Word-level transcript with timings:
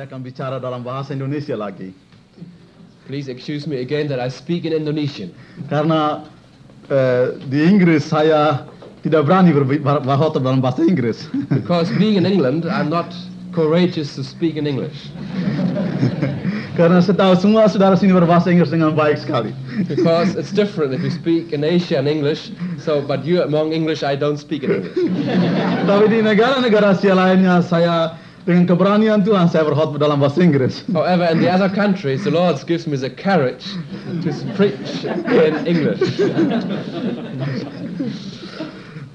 saya 0.00 0.08
akan 0.08 0.24
bicara 0.24 0.56
dalam 0.56 0.80
bahasa 0.80 1.12
Indonesia 1.12 1.52
lagi. 1.52 1.92
Please 3.04 3.28
excuse 3.28 3.68
me 3.68 3.84
again 3.84 4.08
that 4.08 4.16
I 4.16 4.32
speak 4.32 4.64
in 4.64 4.72
Indonesian. 4.72 5.28
Karena 5.68 6.24
eh, 6.88 7.36
di 7.52 7.68
Inggris 7.68 8.08
saya 8.08 8.64
tidak 9.04 9.28
berani 9.28 9.52
berbi- 9.52 9.76
ber- 9.76 10.00
berkhotbah 10.00 10.40
dalam 10.40 10.64
bahasa 10.64 10.88
Inggris. 10.88 11.28
Because 11.52 11.92
being 12.00 12.16
in 12.16 12.24
England, 12.24 12.64
I'm 12.64 12.88
not 12.88 13.12
courageous 13.52 14.16
to 14.16 14.24
speak 14.24 14.56
in 14.56 14.64
English. 14.64 15.12
Karena 16.80 17.04
saya 17.04 17.20
tahu 17.20 17.36
semua 17.36 17.68
saudara 17.68 17.92
sini 17.92 18.16
berbahasa 18.16 18.48
Inggris 18.48 18.72
dengan 18.72 18.96
baik 18.96 19.20
sekali. 19.20 19.52
Because 19.84 20.32
it's 20.32 20.48
different 20.64 20.96
if 20.96 21.04
you 21.04 21.12
speak 21.12 21.52
in 21.52 21.60
Asia 21.60 22.00
in 22.00 22.08
English. 22.08 22.56
So, 22.80 23.04
but 23.04 23.20
you 23.28 23.44
among 23.44 23.76
English, 23.76 24.00
I 24.00 24.16
don't 24.16 24.40
speak 24.40 24.64
in 24.64 24.80
English. 24.80 24.96
Tapi 25.84 26.08
di 26.08 26.24
negara-negara 26.24 26.96
Asia 26.96 27.12
lainnya 27.12 27.60
saya 27.60 28.16
dengan 28.48 28.64
keberanian 28.64 29.20
Tuhan 29.20 29.52
saya 29.52 29.68
berkhotbah 29.68 30.00
dalam 30.00 30.20
bahasa 30.20 30.40
Inggris. 30.40 30.80
However, 30.88 31.28
in 31.28 31.44
the 31.44 31.50
other 31.50 31.68
countries, 31.68 32.24
the 32.24 32.32
Lord 32.32 32.56
gives 32.64 32.88
me 32.88 32.96
the 32.96 33.12
courage 33.12 33.64
to 34.24 34.30
preach 34.56 35.04
in 35.04 35.54
English. 35.68 36.00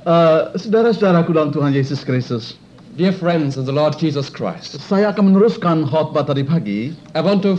Eh, 0.05 0.41
Saudara-saudaraku 0.53 1.33
dalam 1.33 1.49
Tuhan 1.49 1.73
Yesus 1.73 2.05
Kristus, 2.05 2.53
Dear 2.94 3.09
friends 3.09 3.58
in 3.58 3.66
the 3.66 3.73
Lord 3.73 3.97
Jesus 3.97 4.30
Christ, 4.30 4.77
saya 4.77 5.09
akan 5.09 5.33
meneruskan 5.33 5.89
khotbah 5.89 6.30
tadi 6.30 6.45
pagi 6.45 6.94
I 7.17 7.25
want 7.25 7.41
to 7.41 7.57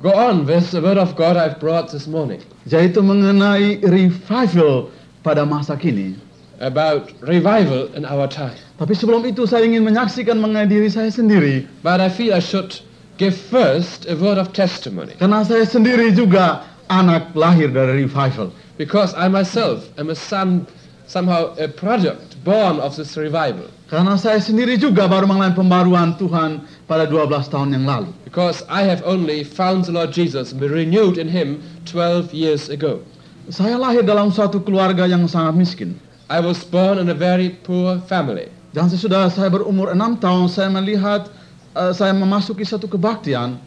go 0.00 0.16
on 0.16 0.48
with 0.48 0.72
the 0.72 0.80
word 0.80 0.96
of 0.96 1.12
God 1.12 1.36
I've 1.36 1.60
brought 1.60 1.92
this 1.92 2.08
morning 2.08 2.40
yaitu 2.64 3.04
mengenai 3.04 3.84
revival 3.84 4.88
pada 5.20 5.44
masa 5.44 5.76
kini. 5.76 6.16
About 6.64 7.12
revival 7.20 7.92
in 7.92 8.08
our 8.08 8.24
time. 8.24 8.56
Tapi 8.80 8.96
sebelum 8.96 9.22
itu 9.28 9.44
saya 9.44 9.68
ingin 9.68 9.84
menyaksikan 9.84 10.40
mengenai 10.40 10.66
diri 10.66 10.88
saya 10.88 11.12
sendiri 11.12 11.68
But 11.84 12.00
I 12.00 12.08
feel 12.08 12.32
I 12.32 12.40
should 12.40 12.80
give 13.20 13.36
first 13.36 14.08
a 14.08 14.16
word 14.16 14.40
of 14.40 14.50
testimony 14.56 15.14
karena 15.20 15.44
saya 15.44 15.68
sendiri 15.68 16.10
juga 16.16 16.64
anak 16.88 17.36
lahir 17.36 17.68
dari 17.70 18.02
revival. 18.08 18.50
because 18.76 19.14
I 19.14 19.28
myself 19.28 19.86
am 19.98 20.10
a 20.10 20.18
son, 20.18 20.66
somehow 21.06 21.54
a 21.56 21.68
product 21.68 22.42
born 22.44 22.80
of 22.80 22.96
this 22.96 23.16
revival. 23.16 23.70
Karena 23.86 24.18
saya 24.18 24.42
sendiri 24.42 24.74
juga 24.80 25.06
baru 25.06 25.28
mengalami 25.28 25.54
pembaruan 25.54 26.18
Tuhan 26.18 26.64
pada 26.90 27.06
12 27.06 27.52
tahun 27.52 27.76
yang 27.76 27.84
lalu. 27.86 28.10
Because 28.26 28.66
I 28.66 28.82
have 28.82 29.04
only 29.06 29.44
found 29.46 29.86
the 29.86 29.94
Lord 29.94 30.10
Jesus 30.10 30.50
and 30.50 30.58
been 30.58 30.72
renewed 30.72 31.20
in 31.20 31.30
Him 31.30 31.62
12 31.86 32.34
years 32.34 32.66
ago. 32.72 33.04
Saya 33.52 33.76
lahir 33.76 34.02
dalam 34.02 34.32
suatu 34.32 34.58
keluarga 34.64 35.04
yang 35.04 35.28
sangat 35.28 35.54
miskin. 35.54 36.00
I 36.28 36.40
was 36.40 36.64
born 36.64 36.96
in 36.96 37.12
a 37.12 37.16
very 37.16 37.52
poor 37.62 38.00
family. 38.08 38.48
Dan 38.72 38.88
sesudah 38.88 39.28
saya 39.28 39.52
berumur 39.52 39.92
enam 39.92 40.16
tahun, 40.18 40.48
saya 40.48 40.72
melihat 40.72 41.28
eh, 41.76 41.92
saya 41.92 42.16
memasuki 42.16 42.64
satu 42.64 42.88
kebaktian. 42.88 43.60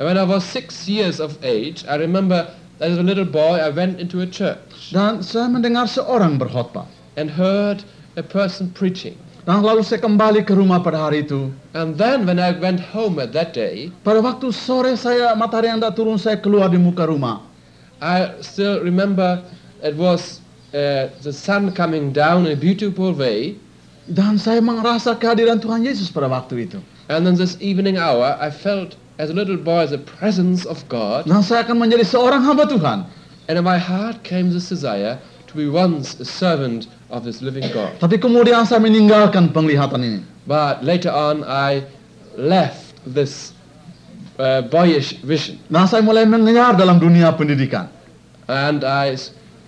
And 0.00 0.04
when 0.04 0.16
I 0.18 0.26
was 0.26 0.42
six 0.42 0.88
years 0.88 1.20
of 1.20 1.38
age, 1.44 1.84
I 1.86 2.00
remember 2.00 2.48
as 2.80 2.96
a 2.96 3.04
little 3.04 3.28
boy, 3.28 3.60
I 3.60 3.68
went 3.68 4.00
into 4.00 4.24
a 4.24 4.28
church 4.28 4.90
Dan 4.90 5.20
saya 5.20 5.46
mendengar 5.46 5.86
seorang 5.86 6.40
berkhotbah. 6.40 6.88
and 7.20 7.30
heard 7.30 7.84
a 8.16 8.24
person 8.24 8.70
preaching. 8.72 9.14
Dan 9.44 9.64
lalu 9.64 9.84
saya 9.84 10.00
kembali 10.00 10.44
ke 10.44 10.52
rumah 10.52 10.80
pada 10.80 11.08
hari 11.08 11.24
itu. 11.24 11.50
And 11.72 11.96
then 11.96 12.28
when 12.28 12.36
I 12.40 12.52
went 12.52 12.80
home 12.80 13.20
at 13.20 13.32
that 13.32 13.56
day, 13.56 13.88
Pada 14.04 14.20
waktu 14.20 14.52
sore 14.52 14.96
saya 14.96 15.32
matahari 15.36 15.72
yang 15.72 15.80
tak 15.80 15.96
turun, 15.96 16.16
saya 16.20 16.36
keluar 16.36 16.68
di 16.68 16.76
muka 16.80 17.08
rumah. 17.08 17.44
I 18.00 18.40
still 18.40 18.80
remember 18.80 19.44
it 19.84 19.96
was 19.96 20.40
uh, 20.74 21.10
the 21.22 21.32
sun 21.32 21.72
coming 21.72 22.12
down 22.12 22.46
in 22.46 22.52
a 22.52 22.60
beautiful 22.60 23.12
way. 23.12 23.56
Dan 24.10 24.38
saya 24.42 24.58
merasa 24.58 25.14
kehadiran 25.14 25.62
Tuhan 25.62 25.86
Yesus 25.86 26.10
pada 26.10 26.26
waktu 26.26 26.66
itu. 26.66 26.78
And 27.06 27.26
in 27.26 27.38
this 27.38 27.54
evening 27.62 27.98
hour, 27.98 28.34
I 28.38 28.50
felt 28.50 28.98
as 29.22 29.30
a 29.30 29.36
little 29.36 29.58
boy 29.58 29.86
the 29.86 30.02
presence 30.02 30.66
of 30.66 30.82
God. 30.90 31.30
Dan 31.30 31.42
saya 31.46 31.62
akan 31.62 31.78
menjadi 31.78 32.02
seorang 32.02 32.42
hamba 32.42 32.66
Tuhan. 32.66 33.06
And 33.46 33.54
in 33.58 33.64
my 33.66 33.78
heart 33.78 34.22
came 34.26 34.50
this 34.50 34.70
desire 34.70 35.18
to 35.50 35.52
be 35.54 35.66
once 35.66 36.14
a 36.18 36.26
servant 36.26 36.86
of 37.10 37.22
this 37.26 37.42
living 37.42 37.66
God. 37.74 37.98
Tapi 37.98 38.18
kemudian 38.18 38.66
saya 38.66 38.78
meninggalkan 38.82 39.50
penglihatan 39.50 40.02
ini. 40.02 40.20
But 40.46 40.82
later 40.82 41.10
on, 41.10 41.42
I 41.46 41.86
left 42.34 42.94
this 43.06 43.54
uh, 44.38 44.62
boyish 44.66 45.18
vision 45.22 45.58
Dan 45.70 45.86
saya 45.86 46.02
mulai 46.02 46.26
mengejar 46.26 46.74
dalam 46.78 46.98
dunia 46.98 47.30
pendidikan. 47.34 47.90
and 48.50 48.82
I 48.82 49.14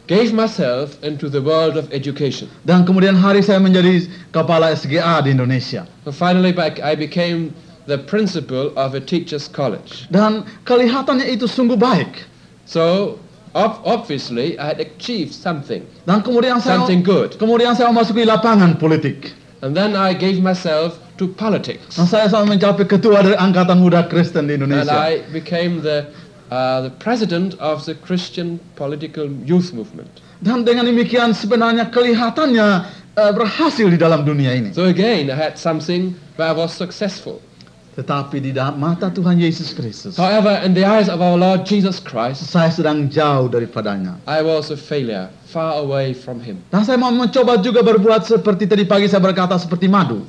gave 0.07 0.33
myself 0.33 0.99
into 1.03 1.29
the 1.29 1.41
world 1.41 1.77
of 1.77 1.87
education. 1.93 2.49
Dan 2.67 2.85
kemudian 2.85 3.15
hari 3.15 3.43
saya 3.43 3.63
menjadi 3.63 4.09
kepala 4.35 4.75
SGA 4.75 5.23
di 5.23 5.31
Indonesia. 5.31 5.87
So 6.05 6.11
finally, 6.11 6.51
I 6.83 6.95
became 6.95 7.55
the 7.87 7.99
principal 7.99 8.71
of 8.79 8.95
a 8.95 9.01
teachers' 9.03 9.47
college. 9.49 10.07
Dan 10.11 10.45
kelihatannya 10.67 11.27
itu 11.27 11.47
sungguh 11.47 11.79
baik. 11.79 12.27
So 12.67 13.19
ob- 13.55 13.81
obviously, 13.85 14.59
I 14.59 14.75
had 14.75 14.81
achieved 14.81 15.35
something, 15.35 15.83
Dan 16.07 16.23
kemudian 16.23 16.63
saya 16.63 16.83
something 16.83 17.03
good. 17.03 17.39
kemudian 17.39 17.75
saya 17.75 17.91
memasuki 17.91 18.27
lapangan 18.27 18.79
politik. 18.79 19.35
And 19.63 19.79
then 19.79 19.95
I 19.95 20.11
gave 20.11 20.43
myself 20.43 20.99
to 21.23 21.31
politics. 21.31 21.95
Dan 21.95 22.11
saya 22.11 22.27
sampai 22.27 22.59
mencapai 22.59 22.83
ketua 22.83 23.23
dari 23.23 23.39
Angkatan 23.39 23.79
Muda 23.79 24.03
Kristen 24.11 24.51
di 24.51 24.59
And 24.59 24.67
Indonesia. 24.67 24.91
I 24.91 25.23
became 25.31 25.79
the, 25.83 26.11
uh, 26.53 26.85
the 26.85 26.93
president 27.01 27.57
of 27.57 27.89
the 27.89 27.97
Christian 27.97 28.61
political 28.77 29.25
youth 29.49 29.73
movement. 29.73 30.21
Dan 30.45 30.69
dengan 30.69 30.85
demikian 30.85 31.33
sebenarnya 31.33 31.89
kelihatannya 31.89 32.69
eh, 33.17 33.33
berhasil 33.33 33.89
di 33.89 33.97
dalam 33.97 34.27
dunia 34.27 34.53
ini. 34.53 34.77
So 34.77 34.91
again, 34.91 35.33
I 35.33 35.39
had 35.39 35.57
something 35.57 36.13
where 36.37 36.53
I 36.53 36.57
was 36.57 36.77
successful. 36.77 37.41
Tetapi 37.93 38.41
di 38.41 38.57
dalam 38.57 38.81
mata 38.81 39.13
Tuhan 39.13 39.37
Yesus 39.37 39.77
Kristus, 39.77 40.17
However, 40.17 40.65
in 40.65 40.73
the 40.73 40.81
eyes 40.81 41.13
of 41.13 41.21
our 41.21 41.37
Lord 41.37 41.69
Jesus 41.69 42.01
Christ, 42.01 42.41
saya 42.49 42.73
sedang 42.73 43.13
jauh 43.13 43.53
daripadanya. 43.53 44.17
I 44.25 44.41
was 44.41 44.73
a 44.73 44.81
failure, 44.81 45.29
far 45.53 45.77
away 45.77 46.17
from 46.17 46.41
Him. 46.41 46.65
Dan 46.73 46.89
saya 46.89 46.97
mau 46.97 47.13
mencoba 47.13 47.61
juga 47.61 47.85
berbuat 47.85 48.25
seperti 48.25 48.65
tadi 48.65 48.89
pagi 48.89 49.13
saya 49.13 49.21
berkata 49.21 49.61
seperti 49.61 49.93
madu. 49.93 50.25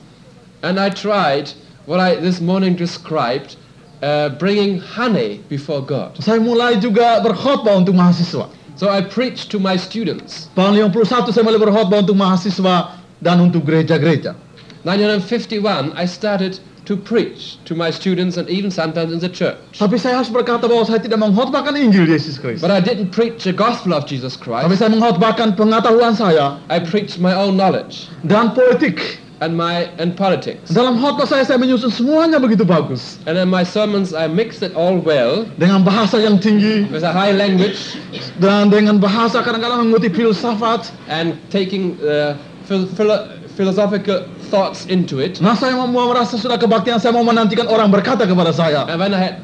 And 0.59 0.75
I 0.75 0.91
tried 0.91 1.55
what 1.87 2.03
I 2.03 2.19
this 2.19 2.43
morning 2.43 2.75
described, 2.75 3.55
uh, 4.03 4.35
bringing 4.35 4.83
honey 4.83 5.39
before 5.47 5.79
God. 5.79 6.19
Saya 6.19 6.43
mulai 6.43 6.75
juga 6.75 7.23
berkhotbah 7.23 7.79
untuk 7.79 7.95
mahasiswa. 7.95 8.51
So 8.75 8.91
I 8.91 8.99
preached 8.99 9.47
to 9.55 9.57
my 9.63 9.79
students. 9.79 10.51
Tahun 10.59 10.75
51 10.75 11.31
saya 11.31 11.43
mulai 11.47 11.61
berkhotbah 11.61 12.03
untuk 12.03 12.19
mahasiswa 12.19 12.99
dan 13.23 13.39
untuk 13.39 13.63
gereja-gereja. 13.63 14.35
1951, 14.83 15.95
I 15.95 16.03
started 16.03 16.59
to 16.83 16.97
preach 16.97 17.55
to 17.63 17.75
my 17.75 17.87
students 17.87 18.35
and 18.35 18.49
even 18.49 18.67
sometimes 18.67 19.13
in 19.13 19.19
the 19.23 19.31
church. 19.31 19.79
Tapi 19.79 19.95
saya 19.95 20.19
harus 20.19 20.27
berkata 20.27 20.67
bahwa 20.67 20.83
saya 20.83 20.99
tidak 20.99 21.23
mengkhotbahkan 21.23 21.79
Injil 21.79 22.03
Yesus 22.03 22.35
Kristus. 22.35 22.59
But 22.59 22.75
I 22.75 22.83
didn't 22.83 23.15
preach 23.15 23.47
the 23.47 23.55
gospel 23.55 23.95
of 23.95 24.03
Jesus 24.03 24.35
Christ. 24.35 24.67
Tapi 24.67 24.75
saya 24.75 24.91
mengkhotbahkan 24.91 25.55
pengetahuan 25.55 26.11
saya 26.11 26.59
I 26.67 26.83
preached 26.83 27.23
my 27.23 27.31
own 27.31 27.55
knowledge 27.55 28.11
dan 28.27 28.51
politik. 28.51 29.22
And 29.43 29.59
my 29.59 29.91
and 29.99 30.15
politics. 30.15 30.71
Dalam 30.71 30.95
khotbah 31.03 31.27
saya 31.27 31.43
saya 31.43 31.59
menyusun 31.59 31.91
semuanya 31.91 32.39
begitu 32.39 32.63
bagus 32.63 33.19
And 33.27 33.35
in 33.35 33.51
my 33.51 33.67
sermons, 33.67 34.15
I 34.15 34.31
mixed 34.31 34.63
it 34.63 34.71
all 34.73 34.95
well 34.95 35.43
dengan 35.59 35.83
bahasa 35.83 36.23
yang 36.23 36.39
tinggi 36.39 36.87
with 36.87 37.03
a 37.03 37.11
high 37.11 37.35
language 37.35 37.99
dan 38.39 38.71
dengan 38.71 39.03
bahasa 39.03 39.43
kadang-kadang 39.43 39.91
mengutip 39.91 40.15
filsafat. 40.15 40.95
and 41.11 41.35
taking 41.51 41.99
uh, 41.99 42.39
phil- 42.63 42.87
philo- 42.95 43.27
philosophical 43.59 44.23
thoughts 44.49 44.87
into 44.87 45.19
it. 45.19 45.41
Nah 45.43 45.53
saya 45.53 45.75
mau 45.75 45.89
mau 45.89 46.07
merasa 46.09 46.39
sudah 46.39 46.55
kebaktian 46.55 46.97
saya 46.97 47.11
mau 47.11 47.25
menantikan 47.27 47.67
orang 47.67 47.91
berkata 47.91 48.23
kepada 48.23 48.55
saya, 48.55 48.87
And 48.87 48.97
when 49.01 49.11
I 49.11 49.19
had, 49.19 49.35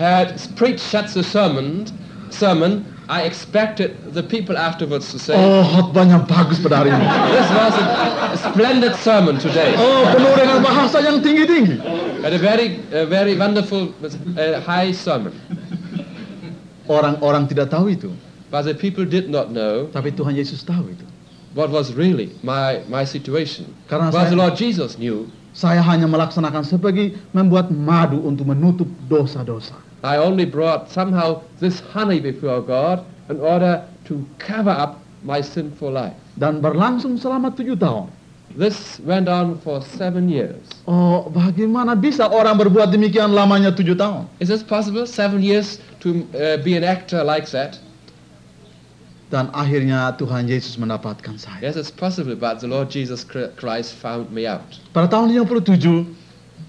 had 0.00 0.28
preached 0.58 0.82
such 0.82 1.14
a 1.14 1.22
sermon, 1.22 1.86
sermon, 2.34 2.82
I 3.04 3.28
expected 3.28 4.16
the 4.16 4.22
people 4.24 4.56
afterwards 4.56 5.12
to 5.12 5.18
say, 5.20 5.36
oh 5.36 5.60
khotbahnya 5.76 6.24
bagus 6.24 6.56
pada 6.56 6.80
hari 6.80 6.88
ini. 6.88 7.04
"This 7.36 7.48
was 7.52 7.74
a, 7.76 7.86
splendid 8.48 8.94
sermon 8.96 9.36
today. 9.36 9.76
Oh 9.76 10.08
penuh 10.08 10.32
dengan 10.32 10.64
bahasa 10.64 11.04
yang 11.04 11.20
tinggi-tinggi. 11.20 11.76
Had 12.24 12.32
a 12.32 12.40
very, 12.40 12.80
a 12.96 13.04
very 13.04 13.36
wonderful, 13.36 13.92
uh, 14.00 14.56
high 14.64 14.88
sermon." 14.88 15.36
Orang-orang 16.88 17.48
tidak 17.48 17.72
tahu 17.72 17.92
itu, 17.92 18.12
But 18.52 18.68
the 18.68 18.76
people 18.76 19.04
did 19.04 19.28
not 19.28 19.52
know 19.52 19.88
tapi 19.88 20.12
Tuhan 20.12 20.36
Yesus 20.36 20.64
tahu 20.64 20.88
itu. 20.92 21.04
what 21.54 21.68
was 21.70 21.92
really 21.92 22.32
my 22.40 22.82
my 22.88 23.04
situation. 23.04 23.68
Karena 23.84 24.08
But 24.08 24.32
the 24.32 24.36
saya- 24.36 24.40
Lord 24.40 24.54
Jesus 24.56 24.96
knew. 24.96 25.28
Saya 25.54 25.78
hanya 25.86 26.10
melaksanakan 26.10 26.66
sebagai 26.66 27.14
membuat 27.30 27.70
madu 27.70 28.18
untuk 28.26 28.42
menutup 28.48 28.90
dosa-dosa. 29.06 29.78
I 30.04 30.20
only 30.20 30.44
brought 30.44 30.92
somehow 30.92 31.40
this 31.64 31.80
honey 31.80 32.20
before 32.20 32.60
God 32.60 33.00
in 33.32 33.40
order 33.40 33.88
to 34.04 34.20
cover 34.36 34.68
up 34.68 35.00
my 35.24 35.40
sinful 35.40 35.96
life. 35.96 36.12
Dan 36.36 36.60
berlangsung 36.60 37.16
selama 37.16 37.56
tujuh 37.56 37.80
tahun. 37.80 38.12
This 38.52 39.00
went 39.00 39.32
on 39.32 39.58
for 39.64 39.80
seven 39.80 40.28
years. 40.28 40.60
Oh, 40.84 41.26
bagaimana 41.32 41.96
bisa 41.96 42.28
orang 42.28 42.60
berbuat 42.60 42.92
demikian 42.92 43.32
lamanya 43.32 43.72
tujuh 43.72 43.96
tahun? 43.96 44.28
Is 44.44 44.52
this 44.52 44.60
possible? 44.60 45.08
Seven 45.08 45.40
years 45.40 45.80
to 46.04 46.22
uh, 46.36 46.60
be 46.60 46.76
an 46.76 46.84
actor 46.84 47.24
like 47.24 47.48
that? 47.56 47.80
Dan 49.32 49.50
akhirnya 49.56 50.14
Tuhan 50.20 50.46
Yesus 50.46 50.76
mendapatkan 50.76 51.34
saya. 51.40 51.64
Yes, 51.64 51.80
it's 51.80 51.90
possible, 51.90 52.36
but 52.36 52.60
the 52.60 52.68
Lord 52.68 52.92
Jesus 52.92 53.24
Chr- 53.24 53.50
Christ 53.56 53.96
found 53.98 54.28
me 54.30 54.44
out. 54.44 54.68
Pada 54.92 55.10
tahun 55.10 55.32
57, 55.32 56.23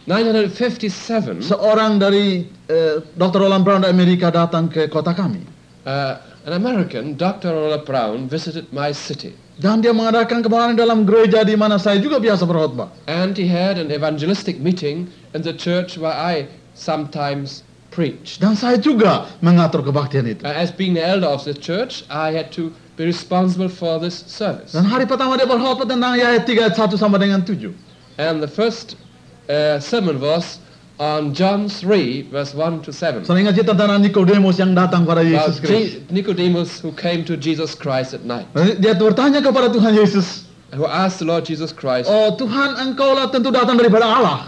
1957, 0.05 1.41
seorang 1.41 1.97
dari 1.97 2.45
eh, 2.69 3.01
Dr. 3.17 3.41
Roland 3.41 3.65
Brown 3.65 3.81
dari 3.81 3.93
Amerika 3.93 4.29
datang 4.29 4.69
ke 4.69 4.85
kota 4.85 5.17
kami. 5.17 5.55
uh, 5.85 6.17
an 6.45 6.53
American, 6.53 7.15
Dr. 7.15 7.53
Rolla 7.53 7.77
Brown, 7.77 8.27
visited 8.27 8.71
my 8.73 8.91
city. 8.91 9.33
Dan 9.55 9.79
dia 9.79 9.95
mengadakan 9.95 10.43
kemarin 10.43 10.75
dalam 10.75 11.07
gereja 11.07 11.47
di 11.47 11.55
mana 11.55 11.79
saya 11.79 11.95
juga 11.95 12.19
biasa 12.19 12.43
berkhotbah. 12.43 12.91
And 13.07 13.31
he 13.39 13.47
had 13.47 13.79
an 13.79 13.87
evangelistic 13.87 14.59
meeting 14.59 15.07
in 15.31 15.47
the 15.47 15.55
church 15.55 15.95
where 15.95 16.11
I 16.11 16.51
sometimes 16.75 17.63
preached. 17.87 18.43
Dan 18.43 18.59
saya 18.59 18.75
juga 18.75 19.31
mengatur 19.39 19.79
kebaktian 19.79 20.27
itu. 20.27 20.43
Uh, 20.43 20.51
as 20.51 20.75
being 20.75 20.91
the 20.91 21.05
elder 21.05 21.31
of 21.31 21.47
the 21.47 21.55
church, 21.55 22.03
I 22.11 22.35
had 22.35 22.51
to 22.59 22.75
be 22.99 23.07
responsible 23.07 23.71
for 23.71 23.95
this 23.95 24.27
service. 24.27 24.75
Dan 24.75 24.83
hari 24.83 25.07
pertama 25.07 25.39
dia 25.39 25.47
berkhotbah 25.47 25.87
tentang 25.87 26.19
ayat 26.19 26.43
3 26.43 26.67
ayat 26.67 26.75
1 26.75 26.99
sama 26.99 27.15
dengan 27.15 27.39
7. 27.47 27.71
And 28.19 28.43
the 28.43 28.51
first 28.51 28.99
uh, 29.47 29.79
sermon 29.79 30.19
was 30.19 30.59
on 30.95 31.35
John 31.35 31.67
3, 31.67 32.31
verse 32.31 32.55
1 32.55 32.87
to 32.87 32.91
7. 32.95 33.27
Saya 33.27 33.43
ingat 33.43 33.59
cerita 33.59 33.75
tentang 33.75 33.99
Nikodemus 33.99 34.55
yang 34.55 34.71
datang 34.71 35.03
pada 35.03 35.19
Yesus 35.21 35.59
Kristus. 35.59 36.07
Nicodemus 36.07 36.79
who 36.79 36.95
came 36.95 37.27
to 37.27 37.35
Jesus 37.35 37.75
Christ 37.75 38.15
at 38.15 38.23
night, 38.23 38.47
Dia 38.79 38.95
bertanya 38.95 39.43
kepada 39.43 39.67
Tuhan 39.67 39.91
Yesus, 39.91 40.47
who 40.71 40.87
asked 40.87 41.19
the 41.19 41.27
Lord 41.27 41.43
Jesus 41.43 41.75
Christ, 41.75 42.07
Oh 42.07 42.31
Tuhan 42.39 42.79
engkau 42.79 43.11
lah 43.11 43.27
tentu 43.27 43.51
datang 43.51 43.75
daripada 43.75 44.07
Allah. 44.07 44.39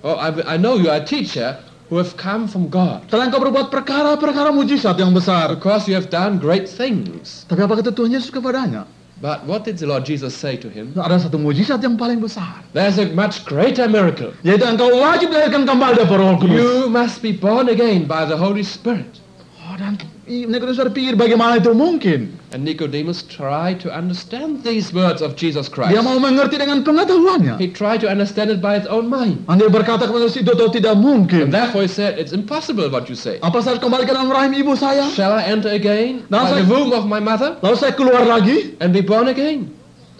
Oh, 0.00 0.16
I, 0.18 0.32
I 0.44 0.56
know 0.56 0.80
you 0.80 0.90
are 0.90 0.98
a 0.98 1.06
teacher 1.06 1.60
who 1.92 2.00
have 2.00 2.16
come 2.16 2.48
from 2.48 2.72
God 2.72 3.04
Telah 3.12 3.28
engkau 3.28 3.38
berbuat 3.38 3.68
perkara-perkara 3.68 4.48
mujizat 4.48 4.96
yang 4.96 5.12
besar. 5.12 5.52
because 5.52 5.84
you 5.84 5.92
have 5.92 6.08
done 6.08 6.40
great 6.40 6.64
things. 6.64 7.44
Tapi 7.46 7.60
apa 7.62 7.84
kata 7.84 7.92
Tuhan 7.92 8.16
Yesus 8.16 8.32
kepadanya? 8.32 8.88
But 9.22 9.46
what 9.46 9.62
did 9.62 9.78
the 9.78 9.86
Lord 9.86 10.02
Jesus 10.02 10.34
say 10.34 10.58
to 10.58 10.66
him? 10.66 10.98
Ada 10.98 11.30
satu 11.30 11.38
mujizat 11.38 11.78
yang 11.78 11.94
paling 11.94 12.18
besar. 12.18 12.58
There's 12.74 12.98
a 12.98 13.06
much 13.14 13.46
greater 13.46 13.86
miracle. 13.86 14.34
Yaitu 14.42 14.66
engkau 14.66 14.90
wajib 14.98 15.30
dilahirkan 15.30 15.62
kembali 15.62 16.02
dari 16.02 16.10
roh 16.10 16.34
kudus. 16.42 16.58
You 16.58 16.90
must 16.90 17.22
be 17.22 17.30
born 17.30 17.70
again 17.70 18.10
by 18.10 18.26
the 18.26 18.34
Holy 18.34 18.66
Spirit. 18.66 19.21
Oh, 19.72 19.76
dan 19.80 19.96
i- 20.28 20.44
Nikodemus 20.44 20.76
berpikir 20.76 21.16
bagaimana 21.16 21.56
itu 21.56 21.72
mungkin? 21.72 22.36
And 22.52 22.60
Nicodemus 22.60 23.24
tried 23.24 23.80
to 23.80 23.88
understand 23.88 24.60
these 24.60 24.92
words 24.92 25.24
of 25.24 25.32
Jesus 25.32 25.64
Christ. 25.64 25.96
Dia 25.96 26.04
mau 26.04 26.20
mengerti 26.20 26.60
dengan 26.60 26.84
pengetahuannya. 26.84 27.56
He 27.56 27.72
tried 27.72 28.04
to 28.04 28.08
understand 28.12 28.52
it 28.52 28.60
by 28.60 28.76
his 28.76 28.84
own 28.84 29.08
mind. 29.08 29.48
Dan 29.48 29.56
dia 29.56 29.72
berkata 29.72 30.04
kepada 30.04 30.28
si 30.28 30.44
itu 30.44 30.52
tidak 30.52 30.92
And 30.92 31.00
mungkin. 31.00 31.48
therefore 31.48 31.88
he 31.88 31.90
said, 31.90 32.20
It's 32.20 32.36
impossible 32.36 32.92
what 32.92 33.08
you 33.08 33.16
say. 33.16 33.40
Apa 33.40 33.64
saya 33.64 33.80
kembali 33.80 34.04
ke 34.04 34.12
dalam 34.12 34.28
rahim 34.28 34.52
ibu 34.52 34.76
saya? 34.76 35.08
Shall 35.08 35.32
I 35.32 35.48
enter 35.48 35.72
again 35.72 36.28
Now, 36.28 36.44
by 36.44 36.52
sir- 36.52 36.58
the 36.60 36.66
womb 36.68 36.92
of 36.92 37.08
my 37.08 37.16
mother 37.16 37.56
Lalu 37.64 37.76
saya 37.80 37.96
keluar 37.96 38.28
lagi? 38.28 38.76
and 38.76 38.92
be 38.92 39.00
born 39.00 39.32
again? 39.32 39.72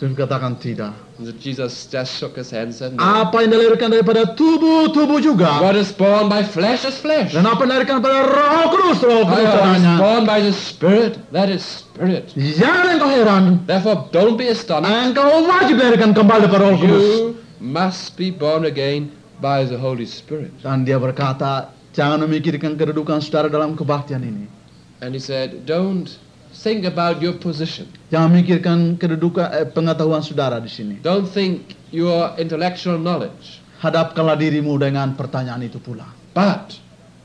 Tuhan 0.03 0.19
katakan 0.19 0.59
tidak. 0.59 0.99
Jesus 1.39 1.87
just 1.87 2.19
shook 2.19 2.35
his 2.35 2.51
head 2.51 2.67
and 2.67 2.75
said, 2.75 2.91
No. 2.91 3.07
Apa 3.23 3.47
yang 3.47 3.55
dilahirkan 3.55 3.87
daripada 3.87 4.35
tubuh-tubuh 4.35 5.23
juga. 5.23 5.63
What 5.63 5.79
is 5.79 5.95
born 5.95 6.27
by 6.27 6.43
flesh 6.43 6.83
is 6.83 6.99
flesh. 6.99 7.39
Dan 7.39 7.47
apa 7.47 7.63
yang 7.63 7.71
dilahirkan 7.71 8.03
pada 8.03 8.27
roh 8.27 8.67
kudus, 8.75 8.99
roh 8.99 9.23
kudus 9.23 9.47
What 9.47 9.47
is 9.47 9.55
caranya. 9.55 9.95
born 10.03 10.23
by 10.27 10.43
the 10.43 10.51
Spirit, 10.51 11.23
that 11.31 11.47
is 11.47 11.63
Spirit. 11.63 12.35
Jangan 12.35 12.99
engkau 12.99 13.15
heran. 13.15 13.63
Therefore, 13.63 14.11
don't 14.11 14.35
be 14.35 14.51
astonished. 14.51 14.91
Engkau 14.91 15.47
wajib 15.47 15.79
dilahirkan 15.79 16.19
kembali 16.19 16.51
pada 16.51 16.67
roh 16.67 16.75
kudus. 16.83 17.07
You 17.07 17.39
must 17.63 18.19
be 18.19 18.35
born 18.35 18.67
again 18.67 19.15
by 19.39 19.63
the 19.63 19.79
Holy 19.79 20.11
Spirit. 20.11 20.51
Dan 20.67 20.83
dia 20.83 20.99
berkata, 20.99 21.71
jangan 21.95 22.27
memikirkan 22.27 22.75
kedudukan 22.75 23.23
saudara 23.23 23.47
dalam 23.47 23.79
kebaktian 23.79 24.27
ini. 24.27 24.51
And 24.99 25.15
he 25.15 25.23
said, 25.23 25.63
Don't 25.63 26.11
think 26.55 26.85
about 26.85 27.19
your 27.25 27.35
position. 27.37 27.89
Jangan 28.13 28.29
memikirkan 28.33 29.01
kedudukan 29.01 29.49
eh, 29.53 29.67
pengetahuan 29.69 30.21
saudara 30.21 30.61
di 30.61 30.69
sini. 30.69 31.01
Don't 31.01 31.27
think 31.27 31.75
your 31.91 32.33
intellectual 32.39 33.01
knowledge. 33.01 33.61
Hadapkanlah 33.83 34.39
dirimu 34.39 34.79
dengan 34.79 35.17
pertanyaan 35.19 35.65
itu 35.67 35.83
pula. 35.83 36.07
But 36.37 36.79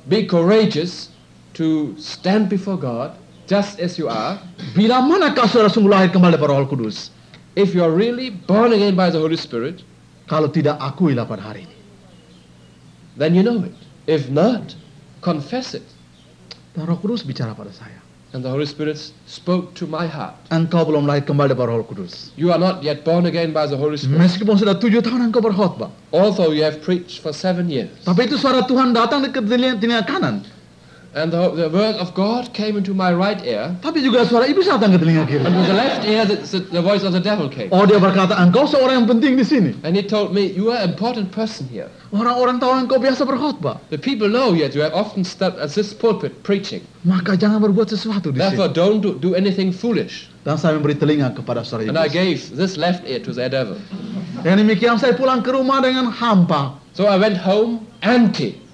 be 0.09 0.25
courageous 0.25 1.13
to 1.53 1.93
stand 2.01 2.49
before 2.49 2.79
God 2.81 3.13
just 3.45 3.77
as 3.77 3.95
you 4.01 4.09
are. 4.09 4.41
Bila 4.73 4.99
manakah 5.05 5.45
saudara 5.45 5.69
sungguh 5.69 5.91
lahir 5.91 6.09
kembali 6.09 6.35
pada 6.39 6.57
roh 6.57 6.65
kudus? 6.65 7.13
If 7.53 7.73
you 7.77 7.81
are 7.81 7.93
really 7.93 8.29
born 8.33 8.73
again 8.73 8.97
by 8.97 9.09
the 9.13 9.17
Holy 9.21 9.37
Spirit, 9.37 9.81
Kalau 10.27 10.51
tidak 10.51 10.75
akuilah 10.83 11.23
pada 11.23 11.39
hari 11.39 11.63
ini. 11.63 11.77
then 13.15 13.31
you 13.31 13.41
know 13.41 13.63
it. 13.63 13.73
If 14.05 14.27
not, 14.27 14.75
confess 15.23 15.71
it. 15.73 15.87
Dan 16.75 16.85
roh 16.85 16.99
kudus 16.99 17.23
bicara 17.23 17.55
pada 17.55 17.71
saya. 17.71 18.03
And 18.35 18.43
the 18.43 18.51
Holy 18.51 18.67
Spirit 18.67 18.99
spoke 19.23 19.71
to 19.79 19.87
my 19.87 20.03
heart. 20.03 20.35
Engkau 20.51 20.83
belum 20.83 21.07
lahir 21.07 21.23
kembali 21.23 21.55
pada 21.55 21.71
roh 21.71 21.87
kudus. 21.87 22.35
You 22.35 22.51
are 22.51 22.59
not 22.59 22.83
yet 22.83 23.07
born 23.07 23.23
again 23.23 23.55
by 23.55 23.71
the 23.71 23.79
Holy 23.79 23.95
Spirit. 23.95 24.19
Meskipun 24.19 24.59
sudah 24.59 24.75
tujuh 24.75 24.99
tahun 24.99 25.31
engkau 25.31 25.39
berkhotbah. 25.39 25.87
Although 26.11 26.51
you 26.51 26.67
have 26.67 26.83
preached 26.83 27.23
for 27.23 27.31
seven 27.31 27.71
years. 27.71 27.87
Tapi 28.03 28.27
itu 28.27 28.35
suara 28.35 28.67
Tuhan 28.67 28.91
datang 28.91 29.23
di 29.23 29.31
telinga, 29.31 29.79
telinga 29.79 30.03
kanan. 30.03 30.43
And 31.15 31.31
the, 31.31 31.49
the 31.51 31.69
word 31.69 31.95
of 31.95 32.13
God 32.13 32.53
came 32.53 32.77
into 32.77 32.93
my 32.93 33.13
right 33.13 33.39
ear. 33.45 33.73
Tapi 33.81 34.03
juga 34.03 34.27
suara 34.27 34.45
iblis 34.45 34.67
datang 34.67 34.93
ke 34.93 34.99
telinga 34.99 35.23
kiri. 35.25 35.41
And 35.45 35.55
with 35.55 35.67
the 35.71 35.77
left 35.77 36.03
ear, 36.03 36.23
the, 36.27 36.37
the, 36.71 36.83
voice 36.83 37.01
of 37.07 37.15
the 37.15 37.23
devil 37.23 37.47
came. 37.47 37.71
Oh 37.71 37.87
dia 37.87 37.97
berkata, 37.97 38.35
engkau 38.37 38.67
seorang 38.67 39.03
yang 39.03 39.07
penting 39.07 39.39
di 39.39 39.45
sini. 39.47 39.71
And 39.87 39.95
he 39.95 40.03
told 40.03 40.35
me, 40.35 40.51
You 40.51 40.69
are 40.75 40.83
an 40.83 40.91
important 40.91 41.31
person 41.31 41.65
here. 41.71 41.87
Orang-orang 42.11 42.59
tahu 42.59 42.85
engkau 42.85 42.99
biasa 42.99 43.23
berkhotbah. 43.23 43.79
The 43.89 43.97
people 43.97 44.27
know 44.27 44.51
yet 44.51 44.75
you 44.75 44.83
have 44.83 44.93
often 44.93 45.23
stood 45.23 45.55
at 45.57 45.71
this 45.73 45.95
pulpit 45.95 46.43
preaching. 46.43 46.83
Maka 47.07 47.39
jangan 47.39 47.63
berbuat 47.63 47.87
sesuatu 47.87 48.35
di 48.35 48.43
Therefore, 48.43 48.69
sini. 48.71 48.77
don't 48.77 48.99
do, 48.99 49.15
do 49.17 49.31
anything 49.33 49.71
foolish. 49.71 50.27
Dan 50.43 50.55
saya 50.59 50.79
memberi 50.79 50.95
telinga 50.95 51.35
kepada 51.35 51.63
saudara 51.63 51.91
And 51.91 51.99
I 51.99 52.07
gave 52.07 52.55
this 52.55 52.75
left 52.75 53.03
ear 53.07 53.19
to 53.23 53.31
the 53.31 53.47
devil. 53.47 53.79
Dengan 54.43 54.63
demikian 54.63 54.95
saya 55.01 55.15
pulang 55.17 55.43
ke 55.43 55.51
rumah 55.51 55.81
dengan 55.81 56.11
hampa. 56.13 56.77
So 56.95 57.09
I 57.09 57.17
went 57.19 57.37
home 57.37 57.83
empty. 58.03 58.66